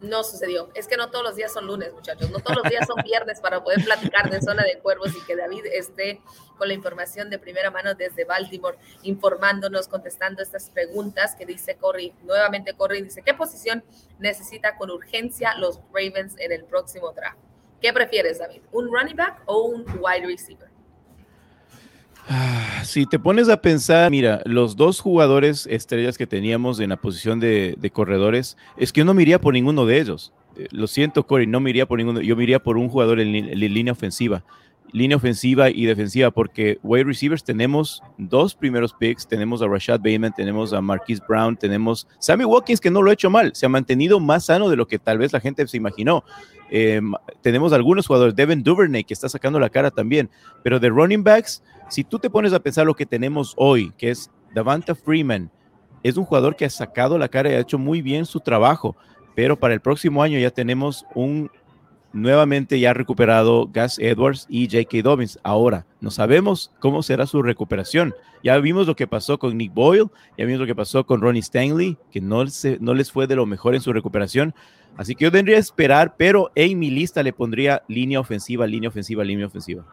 no 0.02 0.24
sucedió. 0.24 0.70
Es 0.76 0.88
que 0.88 0.98
no 0.98 1.10
todos 1.10 1.24
los 1.24 1.36
días 1.36 1.52
son 1.52 1.66
lunes, 1.66 1.92
muchachos. 1.94 2.30
No 2.30 2.40
todos 2.40 2.58
los 2.58 2.70
días 2.70 2.86
son 2.86 3.04
viernes 3.04 3.40
para 3.40 3.64
poder 3.64 3.84
platicar 3.84 4.30
de 4.30 4.42
zona 4.42 4.64
de 4.64 4.78
cuervos 4.80 5.12
y 5.16 5.26
que 5.26 5.36
David 5.36 5.66
esté 5.74 6.22
con 6.58 6.68
la 6.68 6.74
información 6.74 7.30
de 7.30 7.40
primera 7.40 7.72
mano 7.72 7.96
desde 7.96 8.26
Baltimore, 8.26 8.78
informándonos, 9.04 9.88
contestando 9.88 10.42
estas 10.42 10.70
preguntas 10.70 11.36
que 11.36 11.46
dice 11.46 11.78
Corey. 11.78 12.14
Nuevamente 12.24 12.74
Corey 12.74 13.02
dice, 13.02 13.22
¿qué 13.24 13.34
posición 13.34 13.84
necesita 14.20 14.78
con 14.78 14.92
urgencia 14.92 15.56
los 15.56 15.80
Ravens 15.94 16.36
en 16.38 16.52
el 16.52 16.64
próximo 16.64 17.12
draft? 17.12 17.40
¿Qué 17.82 17.94
prefieres, 17.94 18.40
David? 18.40 18.62
¿Un 18.72 18.92
running 18.92 19.16
back 19.16 19.42
o 19.46 19.64
un 19.64 19.86
wide 20.00 20.26
receiver? 20.26 20.67
Ah, 22.30 22.82
si 22.84 23.06
te 23.06 23.20
pones 23.20 23.48
a 23.48 23.62
pensar, 23.62 24.12
mira, 24.12 24.42
los 24.46 24.76
dos 24.76 25.00
jugadores 25.00 25.66
estrellas 25.68 26.18
que 26.18 26.28
teníamos 26.28 26.80
en 26.82 26.90
la 26.90 26.98
posición 26.98 27.40
de, 27.40 27.92
corredores, 27.94 28.58
es 28.76 28.92
que 28.92 29.00
yo 29.00 29.06
no 29.06 29.14
me 29.14 29.22
iría 29.22 29.40
por 29.40 29.54
ninguno 29.54 29.86
de 29.86 30.00
ellos. 30.00 30.34
Eh, 30.58 30.68
lo 30.72 30.88
siento, 30.88 31.26
Corey, 31.26 31.48
no 31.48 31.62
me 31.62 31.70
iría 31.70 31.86
por 31.86 32.00
ninguno. 32.00 32.20
Yo 32.20 32.36
me 32.36 32.44
iría 32.44 32.60
por 32.60 32.78
un 32.78 32.90
jugador 32.90 33.22
en, 33.22 33.32
línea 33.32 33.94
ofensiva. 33.94 34.44
Línea 34.92 35.18
ofensiva 35.18 35.70
y 35.70 35.86
defensiva, 35.86 36.32
porque 36.32 36.80
wide 36.84 37.04
receivers 37.04 37.44
tenemos 37.44 38.02
dos 38.18 38.56
primeros 38.56 38.94
picks. 38.94 39.28
Tenemos 39.28 39.62
a 39.62 39.68
Rashad 39.68 40.00
Bateman, 40.00 40.34
tenemos 40.34 40.74
a 40.74 40.82
Marquise 40.82 41.22
Brown, 41.28 41.58
tenemos 41.58 42.08
Sammy 42.20 42.46
Watkins, 42.46 42.80
que 42.80 42.90
no 42.90 43.02
lo 43.02 43.10
ha 43.10 43.14
hecho 43.14 43.30
mal. 43.30 43.54
Se 43.54 43.66
ha 43.66 43.70
mantenido 43.70 44.20
más 44.20 44.46
sano 44.46 44.70
de 44.70 44.76
lo 44.76 44.88
que 44.88 45.00
tal 45.00 45.18
vez 45.18 45.34
la 45.34 45.40
gente 45.40 45.68
se 45.68 45.78
imaginó. 45.78 46.24
Eh, 46.70 47.02
tenemos 47.42 47.74
algunos 47.74 48.08
jugadores, 48.08 48.36
Devin 48.36 48.64
Duvernay, 48.64 49.04
que 49.04 49.14
está 49.14 49.30
sacando 49.30 49.60
la 49.60 49.70
cara 49.70 49.92
también. 49.92 50.30
Pero 50.64 50.80
de 50.80 50.90
running 50.90 51.24
backs 51.24 51.62
si 51.90 52.04
tú 52.04 52.20
te 52.20 52.30
pones 52.30 52.54
a 52.54 52.60
pensar 52.60 52.86
lo 52.86 52.96
que 52.96 53.06
tenemos 53.06 53.54
hoy, 53.58 53.92
que 53.98 54.10
es 54.12 54.30
Davanta 54.54 54.96
Freeman, 54.96 55.50
es 56.04 56.18
un 56.18 56.26
jugador 56.26 56.56
que 56.56 56.66
ha 56.66 56.70
sacado 56.70 57.18
la 57.18 57.30
cara 57.30 57.50
y 57.50 57.54
ha 57.54 57.60
hecho 57.60 57.78
muy 57.78 58.02
bien 58.02 58.26
su 58.26 58.40
trabajo, 58.40 58.96
pero 59.36 59.58
para 59.58 59.74
el 59.74 59.82
próximo 59.82 60.22
año 60.22 60.40
ya 60.40 60.52
tenemos 60.52 61.06
un 61.16 61.50
nuevamente 62.22 62.80
ya 62.80 62.94
recuperado 62.94 63.70
Gas 63.72 64.00
Edwards 64.00 64.46
y 64.50 64.68
J.K. 64.70 65.02
Dobbins. 65.04 65.40
Ahora, 65.44 65.86
no 66.02 66.12
sabemos 66.12 66.72
cómo 66.80 67.04
será 67.04 67.26
su 67.28 67.42
recuperación. 67.42 68.14
Ya 68.44 68.58
vimos 68.58 68.88
lo 68.88 68.96
que 68.96 69.08
pasó 69.08 69.38
con 69.38 69.58
Nick 69.58 69.74
Boyle, 69.74 70.10
ya 70.38 70.46
vimos 70.46 70.62
lo 70.62 70.68
que 70.68 70.76
pasó 70.76 71.06
con 71.06 71.22
Ronnie 71.22 71.42
Stanley, 71.42 71.98
que 72.12 72.22
no, 72.22 72.44
no 72.80 72.94
les 72.94 73.12
fue 73.12 73.28
de 73.28 73.36
lo 73.36 73.46
mejor 73.46 73.76
en 73.76 73.82
su 73.82 73.94
recuperación. 73.94 74.54
Así 74.96 75.16
que 75.16 75.26
yo 75.26 75.32
tendría 75.32 75.58
que 75.58 75.62
esperar, 75.62 76.16
pero 76.18 76.52
en 76.56 76.80
mi 76.80 76.90
lista 76.90 77.22
le 77.22 77.34
pondría 77.34 77.84
línea 77.88 78.20
ofensiva, 78.20 78.66
línea 78.66 78.90
ofensiva, 78.90 79.24
línea 79.24 79.46
ofensiva. 79.46 79.86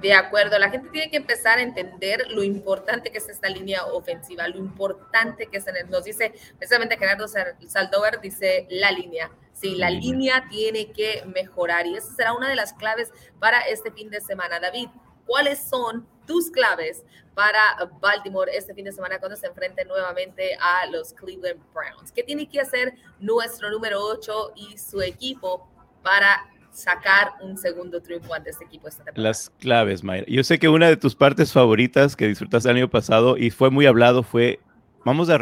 De 0.00 0.12
acuerdo, 0.14 0.58
la 0.58 0.68
gente 0.68 0.88
tiene 0.90 1.10
que 1.10 1.16
empezar 1.16 1.58
a 1.58 1.62
entender 1.62 2.26
lo 2.30 2.42
importante 2.42 3.12
que 3.12 3.18
es 3.18 3.28
esta 3.28 3.48
línea 3.48 3.84
ofensiva, 3.84 4.48
lo 4.48 4.58
importante 4.58 5.46
que 5.46 5.58
es 5.58 5.64
tener. 5.64 5.88
Nos 5.88 6.04
dice 6.04 6.34
precisamente 6.58 6.96
Gerardo 6.96 7.26
Saldover, 7.28 8.20
dice 8.20 8.66
la 8.68 8.90
línea. 8.90 9.30
Sí, 9.52 9.76
la 9.76 9.90
línea 9.90 10.46
tiene 10.50 10.90
que 10.90 11.22
mejorar 11.26 11.86
y 11.86 11.96
esa 11.96 12.12
será 12.14 12.32
una 12.32 12.48
de 12.48 12.56
las 12.56 12.72
claves 12.72 13.12
para 13.38 13.60
este 13.60 13.92
fin 13.92 14.10
de 14.10 14.20
semana. 14.20 14.58
David, 14.58 14.88
¿cuáles 15.24 15.62
son 15.62 16.08
tus 16.26 16.50
claves 16.50 17.04
para 17.34 17.88
Baltimore 18.00 18.50
este 18.52 18.74
fin 18.74 18.86
de 18.86 18.92
semana 18.92 19.20
cuando 19.20 19.36
se 19.36 19.46
enfrente 19.46 19.84
nuevamente 19.84 20.56
a 20.60 20.86
los 20.86 21.12
Cleveland 21.12 21.62
Browns? 21.72 22.10
¿Qué 22.10 22.24
tiene 22.24 22.48
que 22.48 22.60
hacer 22.60 22.94
nuestro 23.20 23.70
número 23.70 24.00
8 24.00 24.54
y 24.56 24.78
su 24.78 25.00
equipo 25.00 25.68
para 26.02 26.51
sacar 26.72 27.32
un 27.42 27.56
segundo 27.56 28.00
triunfo 28.00 28.34
ante 28.34 28.50
este 28.50 28.64
equipo 28.64 28.88
esta 28.88 29.04
temporada. 29.04 29.28
Las 29.28 29.50
claves, 29.60 30.02
Mayra. 30.02 30.26
Yo 30.26 30.42
sé 30.42 30.58
que 30.58 30.68
una 30.68 30.88
de 30.88 30.96
tus 30.96 31.14
partes 31.14 31.52
favoritas 31.52 32.16
que 32.16 32.26
disfrutaste 32.26 32.70
el 32.70 32.76
año 32.76 32.90
pasado 32.90 33.36
y 33.36 33.50
fue 33.50 33.70
muy 33.70 33.86
hablado 33.86 34.22
fue, 34.22 34.58
vamos 35.04 35.28
a, 35.30 35.38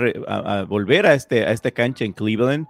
volver 0.65 1.07
a, 1.07 1.15
este, 1.15 1.45
a 1.45 1.53
esta 1.53 1.71
cancha 1.71 2.05
en 2.05 2.13
Cleveland, 2.13 2.67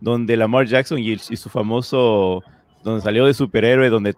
donde 0.00 0.36
Lamar 0.36 0.66
Jackson 0.66 0.98
y, 0.98 1.18
su 1.18 1.48
famoso, 1.48 2.42
donde 2.82 3.02
salió 3.02 3.26
de 3.26 3.34
superhéroe, 3.34 3.88
donde 3.88 4.14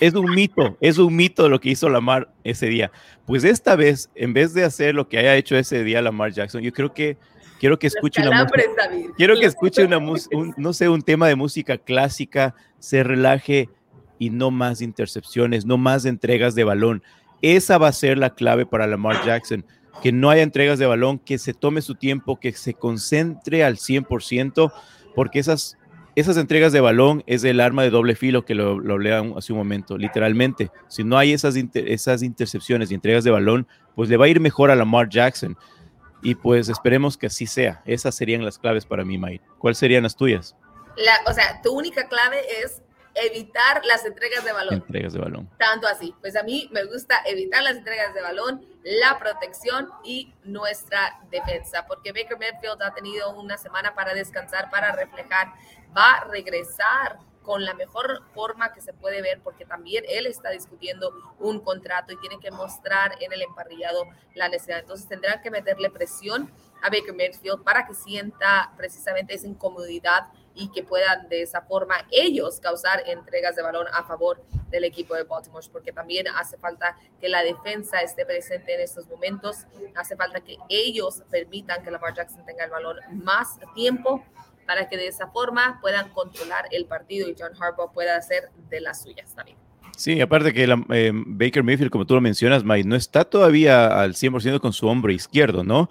es 0.00 0.14
un 0.14 0.30
mito, 0.34 0.78
es 0.80 0.96
un 0.96 1.14
mito 1.14 1.48
lo 1.48 1.60
que 1.60 1.70
hizo 1.70 1.88
Lamar 1.90 2.32
ese 2.44 2.66
día. 2.66 2.90
Pues 3.26 3.44
esta 3.44 3.76
vez, 3.76 4.10
en 4.14 4.32
vez 4.32 4.54
de 4.54 4.64
hacer 4.64 4.94
lo 4.94 5.08
que 5.08 5.18
haya 5.18 5.36
hecho 5.36 5.56
ese 5.56 5.84
día 5.84 6.00
Lamar 6.00 6.32
Jackson, 6.32 6.62
yo 6.62 6.72
creo 6.72 6.94
que 6.94 7.18
quiero 7.64 7.78
que 7.78 7.86
escuche 7.86 8.20
una 8.20 8.44
música, 8.44 8.90
quiero 9.16 9.36
que 9.36 9.46
escuche 9.46 9.84
una 9.86 9.96
un, 9.96 10.54
no 10.58 10.74
sé, 10.74 10.90
un 10.90 11.00
tema 11.00 11.28
de 11.28 11.34
música 11.34 11.78
clásica, 11.78 12.54
se 12.78 13.02
relaje 13.02 13.70
y 14.18 14.28
no 14.28 14.50
más 14.50 14.82
intercepciones, 14.82 15.64
no 15.64 15.78
más 15.78 16.04
entregas 16.04 16.54
de 16.54 16.64
balón. 16.64 17.02
Esa 17.40 17.78
va 17.78 17.88
a 17.88 17.92
ser 17.92 18.18
la 18.18 18.34
clave 18.34 18.66
para 18.66 18.86
Lamar 18.86 19.24
Jackson, 19.24 19.64
que 20.02 20.12
no 20.12 20.28
haya 20.28 20.42
entregas 20.42 20.78
de 20.78 20.84
balón, 20.84 21.18
que 21.18 21.38
se 21.38 21.54
tome 21.54 21.80
su 21.80 21.94
tiempo, 21.94 22.38
que 22.38 22.52
se 22.52 22.74
concentre 22.74 23.64
al 23.64 23.76
100%, 23.76 24.70
porque 25.14 25.38
esas, 25.38 25.78
esas 26.16 26.36
entregas 26.36 26.74
de 26.74 26.82
balón 26.82 27.24
es 27.26 27.44
el 27.44 27.60
arma 27.60 27.82
de 27.82 27.88
doble 27.88 28.14
filo 28.14 28.44
que 28.44 28.54
lo, 28.54 28.78
lo 28.78 29.38
hace 29.38 29.54
un 29.54 29.58
momento, 29.58 29.96
literalmente. 29.96 30.70
Si 30.88 31.02
no 31.02 31.16
hay 31.16 31.32
esas, 31.32 31.56
esas 31.72 32.22
intercepciones 32.22 32.90
y 32.90 32.94
entregas 32.94 33.24
de 33.24 33.30
balón, 33.30 33.66
pues 33.94 34.10
le 34.10 34.18
va 34.18 34.26
a 34.26 34.28
ir 34.28 34.38
mejor 34.38 34.70
a 34.70 34.76
Lamar 34.76 35.08
Jackson. 35.08 35.56
Y 36.24 36.34
pues 36.34 36.68
esperemos 36.70 37.16
que 37.18 37.26
así 37.26 37.46
sea. 37.46 37.82
Esas 37.84 38.14
serían 38.14 38.44
las 38.44 38.58
claves 38.58 38.86
para 38.86 39.04
mí, 39.04 39.18
Mike. 39.18 39.44
¿Cuáles 39.58 39.78
serían 39.78 40.02
las 40.02 40.16
tuyas? 40.16 40.56
La, 40.96 41.30
o 41.30 41.34
sea, 41.34 41.60
tu 41.62 41.72
única 41.72 42.08
clave 42.08 42.40
es 42.62 42.82
evitar 43.14 43.84
las 43.84 44.06
entregas 44.06 44.42
de 44.42 44.52
balón. 44.52 44.74
Entregas 44.74 45.12
de 45.12 45.18
balón. 45.20 45.50
Tanto 45.58 45.86
así. 45.86 46.14
Pues 46.22 46.34
a 46.34 46.42
mí 46.42 46.68
me 46.72 46.84
gusta 46.84 47.22
evitar 47.26 47.62
las 47.62 47.76
entregas 47.76 48.14
de 48.14 48.22
balón, 48.22 48.66
la 48.82 49.18
protección 49.18 49.90
y 50.02 50.32
nuestra 50.44 51.20
defensa, 51.30 51.84
porque 51.86 52.12
Baker 52.12 52.38
Mayfield 52.38 52.82
ha 52.82 52.94
tenido 52.94 53.30
una 53.38 53.58
semana 53.58 53.94
para 53.94 54.14
descansar, 54.14 54.70
para 54.70 54.92
reflejar, 54.92 55.52
va 55.96 56.12
a 56.14 56.24
regresar 56.24 57.18
con 57.44 57.64
la 57.64 57.74
mejor 57.74 58.22
forma 58.34 58.72
que 58.72 58.80
se 58.80 58.94
puede 58.94 59.22
ver, 59.22 59.40
porque 59.42 59.64
también 59.64 60.04
él 60.08 60.26
está 60.26 60.50
discutiendo 60.50 61.12
un 61.38 61.60
contrato 61.60 62.12
y 62.12 62.16
tiene 62.16 62.40
que 62.40 62.50
mostrar 62.50 63.16
en 63.20 63.32
el 63.32 63.42
emparrillado 63.42 64.04
la 64.34 64.48
necesidad. 64.48 64.80
Entonces 64.80 65.06
tendrán 65.06 65.42
que 65.42 65.50
meterle 65.50 65.90
presión 65.90 66.50
a 66.82 66.90
Baker 66.90 67.14
Mayfield 67.14 67.62
para 67.62 67.86
que 67.86 67.94
sienta 67.94 68.72
precisamente 68.76 69.34
esa 69.34 69.46
incomodidad 69.46 70.28
y 70.54 70.70
que 70.70 70.82
puedan 70.82 71.28
de 71.28 71.42
esa 71.42 71.62
forma 71.62 71.94
ellos 72.10 72.60
causar 72.60 73.02
entregas 73.06 73.56
de 73.56 73.62
balón 73.62 73.86
a 73.92 74.04
favor 74.04 74.42
del 74.70 74.84
equipo 74.84 75.14
de 75.14 75.24
Baltimore, 75.24 75.66
porque 75.70 75.92
también 75.92 76.26
hace 76.28 76.56
falta 76.56 76.96
que 77.20 77.28
la 77.28 77.42
defensa 77.42 78.00
esté 78.00 78.24
presente 78.24 78.74
en 78.74 78.80
estos 78.80 79.06
momentos, 79.06 79.66
hace 79.94 80.16
falta 80.16 80.40
que 80.40 80.56
ellos 80.68 81.22
permitan 81.30 81.82
que 81.82 81.90
Lamar 81.90 82.14
Jackson 82.14 82.44
tenga 82.46 82.64
el 82.64 82.70
balón 82.70 82.96
más 83.12 83.58
tiempo 83.74 84.24
para 84.66 84.88
que 84.88 84.96
de 84.96 85.08
esa 85.08 85.28
forma 85.28 85.78
puedan 85.80 86.10
controlar 86.10 86.66
el 86.70 86.86
partido 86.86 87.28
y 87.28 87.34
John 87.38 87.52
Harbaugh 87.60 87.92
pueda 87.92 88.16
hacer 88.16 88.50
de 88.70 88.80
las 88.80 89.02
suyas 89.02 89.34
también. 89.34 89.58
Sí, 89.96 90.20
aparte 90.20 90.52
que 90.52 90.66
la, 90.66 90.84
eh, 90.90 91.12
Baker 91.14 91.62
Mayfield, 91.62 91.90
como 91.90 92.04
tú 92.04 92.14
lo 92.14 92.20
mencionas, 92.20 92.64
Mike, 92.64 92.88
no 92.88 92.96
está 92.96 93.24
todavía 93.24 93.86
al 94.00 94.14
100% 94.14 94.60
con 94.60 94.72
su 94.72 94.88
hombro 94.88 95.12
izquierdo, 95.12 95.62
¿no? 95.62 95.88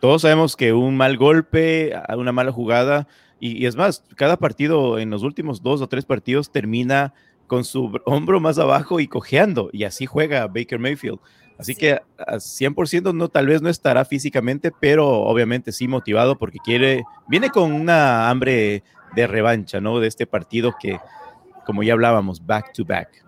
Todos 0.00 0.22
sabemos 0.22 0.54
que 0.54 0.72
un 0.72 0.96
mal 0.96 1.16
golpe, 1.16 1.92
una 2.16 2.32
mala 2.32 2.52
jugada, 2.52 3.08
y, 3.40 3.66
es 3.66 3.74
más, 3.74 4.04
cada 4.14 4.36
partido 4.36 5.00
en 5.00 5.10
los 5.10 5.24
últimos 5.24 5.62
dos 5.62 5.82
o 5.82 5.88
tres 5.88 6.04
partidos 6.04 6.52
termina 6.52 7.12
con 7.48 7.64
su 7.64 7.98
hombro 8.04 8.38
más 8.38 8.58
abajo 8.58 9.00
y 9.00 9.08
cojeando, 9.08 9.70
y 9.72 9.84
así 9.84 10.06
juega 10.06 10.46
Baker 10.46 10.78
Mayfield. 10.78 11.18
Así 11.58 11.74
que 11.74 12.00
a 12.18 12.36
100% 12.36 13.14
no, 13.14 13.28
tal 13.28 13.46
vez 13.46 13.62
no 13.62 13.68
estará 13.68 14.04
físicamente, 14.04 14.72
pero 14.78 15.08
obviamente 15.08 15.72
sí 15.72 15.86
motivado 15.88 16.36
porque 16.36 16.58
quiere, 16.64 17.04
viene 17.28 17.50
con 17.50 17.72
una 17.72 18.30
hambre 18.30 18.82
de 19.14 19.26
revancha, 19.26 19.80
¿no? 19.80 20.00
De 20.00 20.08
este 20.08 20.26
partido 20.26 20.74
que, 20.80 20.98
como 21.64 21.82
ya 21.82 21.92
hablábamos, 21.92 22.44
back 22.44 22.72
to 22.72 22.84
back 22.84 23.22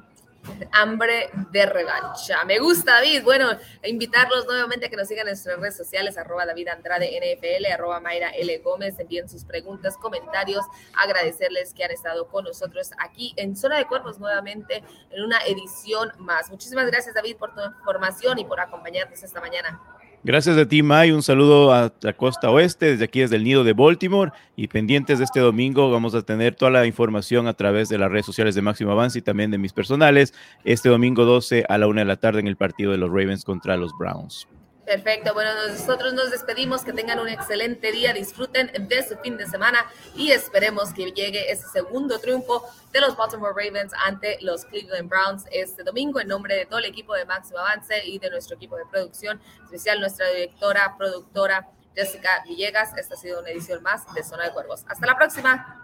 hambre 0.73 1.31
de 1.51 1.67
revancha. 1.67 2.45
Me 2.45 2.59
gusta, 2.59 2.95
David. 2.95 3.23
Bueno, 3.23 3.51
invitarlos 3.83 4.47
nuevamente 4.47 4.87
a 4.87 4.89
que 4.89 4.97
nos 4.97 5.09
sigan 5.09 5.27
en 5.27 5.33
nuestras 5.33 5.59
redes 5.59 5.77
sociales, 5.77 6.19
arroba 6.19 6.47
David 6.47 6.69
Andrade 6.69 7.19
NFL, 7.19 7.67
arroba 7.73 8.01
Mayra 8.01 8.31
L. 8.31 8.59
Gómez, 8.59 8.99
envíen 8.99 9.29
sus 9.29 9.45
preguntas, 9.45 9.97
comentarios, 9.97 10.65
agradecerles 10.97 11.75
que 11.75 11.85
han 11.85 11.91
estado 11.91 12.29
con 12.29 12.45
nosotros 12.45 12.91
aquí 12.99 13.33
en 13.37 13.57
Zona 13.57 13.79
de 13.79 13.87
Cuerpos 13.87 14.19
nuevamente 14.19 14.83
en 15.11 15.23
una 15.23 15.39
edición 15.47 16.13
más. 16.19 16.51
Muchísimas 16.51 16.87
gracias, 16.87 17.15
David, 17.15 17.37
por 17.37 17.55
tu 17.55 17.63
información 17.63 18.39
y 18.39 18.45
por 18.45 18.61
acompañarnos 18.61 19.23
esta 19.23 19.41
mañana. 19.41 19.81
Gracias 20.27 20.57
a 20.57 20.67
ti, 20.67 20.83
May. 20.83 21.13
Un 21.13 21.23
saludo 21.23 21.71
a 21.75 21.93
la 22.01 22.15
costa 22.15 22.51
oeste, 22.51 22.87
desde 22.87 23.05
aquí, 23.05 23.21
desde 23.21 23.37
el 23.37 23.45
nido 23.45 23.63
de 23.63 23.75
Baltimore. 23.75 24.33
Y 24.57 24.69
pendientes 24.69 25.19
de 25.19 25.25
este 25.25 25.41
domingo, 25.41 25.91
vamos 25.91 26.15
a 26.15 26.23
tener 26.23 26.55
toda 26.55 26.71
la 26.71 26.87
información 26.87 27.47
a 27.47 27.53
través 27.53 27.91
de 27.91 27.99
las 27.99 28.11
redes 28.11 28.25
sociales 28.25 28.55
de 28.55 28.63
Máximo 28.63 28.91
Avance 28.91 29.19
y 29.19 29.23
también 29.23 29.51
de 29.51 29.59
mis 29.59 29.75
personales. 29.75 30.33
Este 30.65 30.89
domingo 30.89 31.27
12 31.27 31.67
a 31.69 31.77
la 31.77 31.89
una 31.89 32.01
de 32.01 32.07
la 32.07 32.17
tarde 32.17 32.41
en 32.41 32.47
el 32.47 32.57
partido 32.57 32.93
de 32.93 32.97
los 32.97 33.11
Ravens 33.11 33.45
contra 33.45 33.77
los 33.77 33.93
Browns. 33.99 34.49
Perfecto, 34.85 35.33
bueno, 35.33 35.51
nosotros 35.69 36.13
nos 36.13 36.31
despedimos, 36.31 36.85
que 36.85 36.93
tengan 36.93 37.19
un 37.19 37.29
excelente 37.29 37.91
día, 37.91 38.13
disfruten 38.13 38.71
de 38.87 39.03
su 39.03 39.17
fin 39.17 39.39
de 39.39 39.47
semana 39.47 39.87
y 40.15 40.31
esperemos 40.31 40.93
que 40.93 41.11
llegue 41.11 41.51
ese 41.51 41.67
segundo 41.69 42.19
triunfo 42.19 42.69
de 42.93 43.01
los 43.01 43.17
Baltimore 43.17 43.55
Ravens 43.57 43.93
ante 44.05 44.37
los 44.43 44.67
Cleveland 44.67 45.09
Browns 45.09 45.45
este 45.51 45.85
domingo 45.85 46.21
en 46.21 46.29
nombre 46.29 46.55
de 46.55 46.67
todo 46.67 46.81
el 46.81 46.85
equipo 46.85 47.15
de 47.15 47.25
Máximo 47.25 47.61
Avance 47.61 48.05
y 48.05 48.19
de 48.19 48.29
nuestro 48.29 48.57
equipo 48.57 48.77
de 48.77 48.85
producción, 48.85 49.41
especial 49.65 50.01
nuestra 50.01 50.29
directora, 50.29 50.95
productora 50.99 51.67
Jessica 51.95 52.43
Villegas. 52.47 52.97
Esta 52.99 53.15
ha 53.15 53.17
sido 53.17 53.41
una 53.41 53.51
edición 53.51 53.83
más 53.83 54.03
de 54.13 54.23
Zona 54.23 54.45
de 54.45 54.53
Cuervos. 54.53 54.85
Hasta 54.87 55.07
la 55.07 55.17
próxima. 55.17 55.84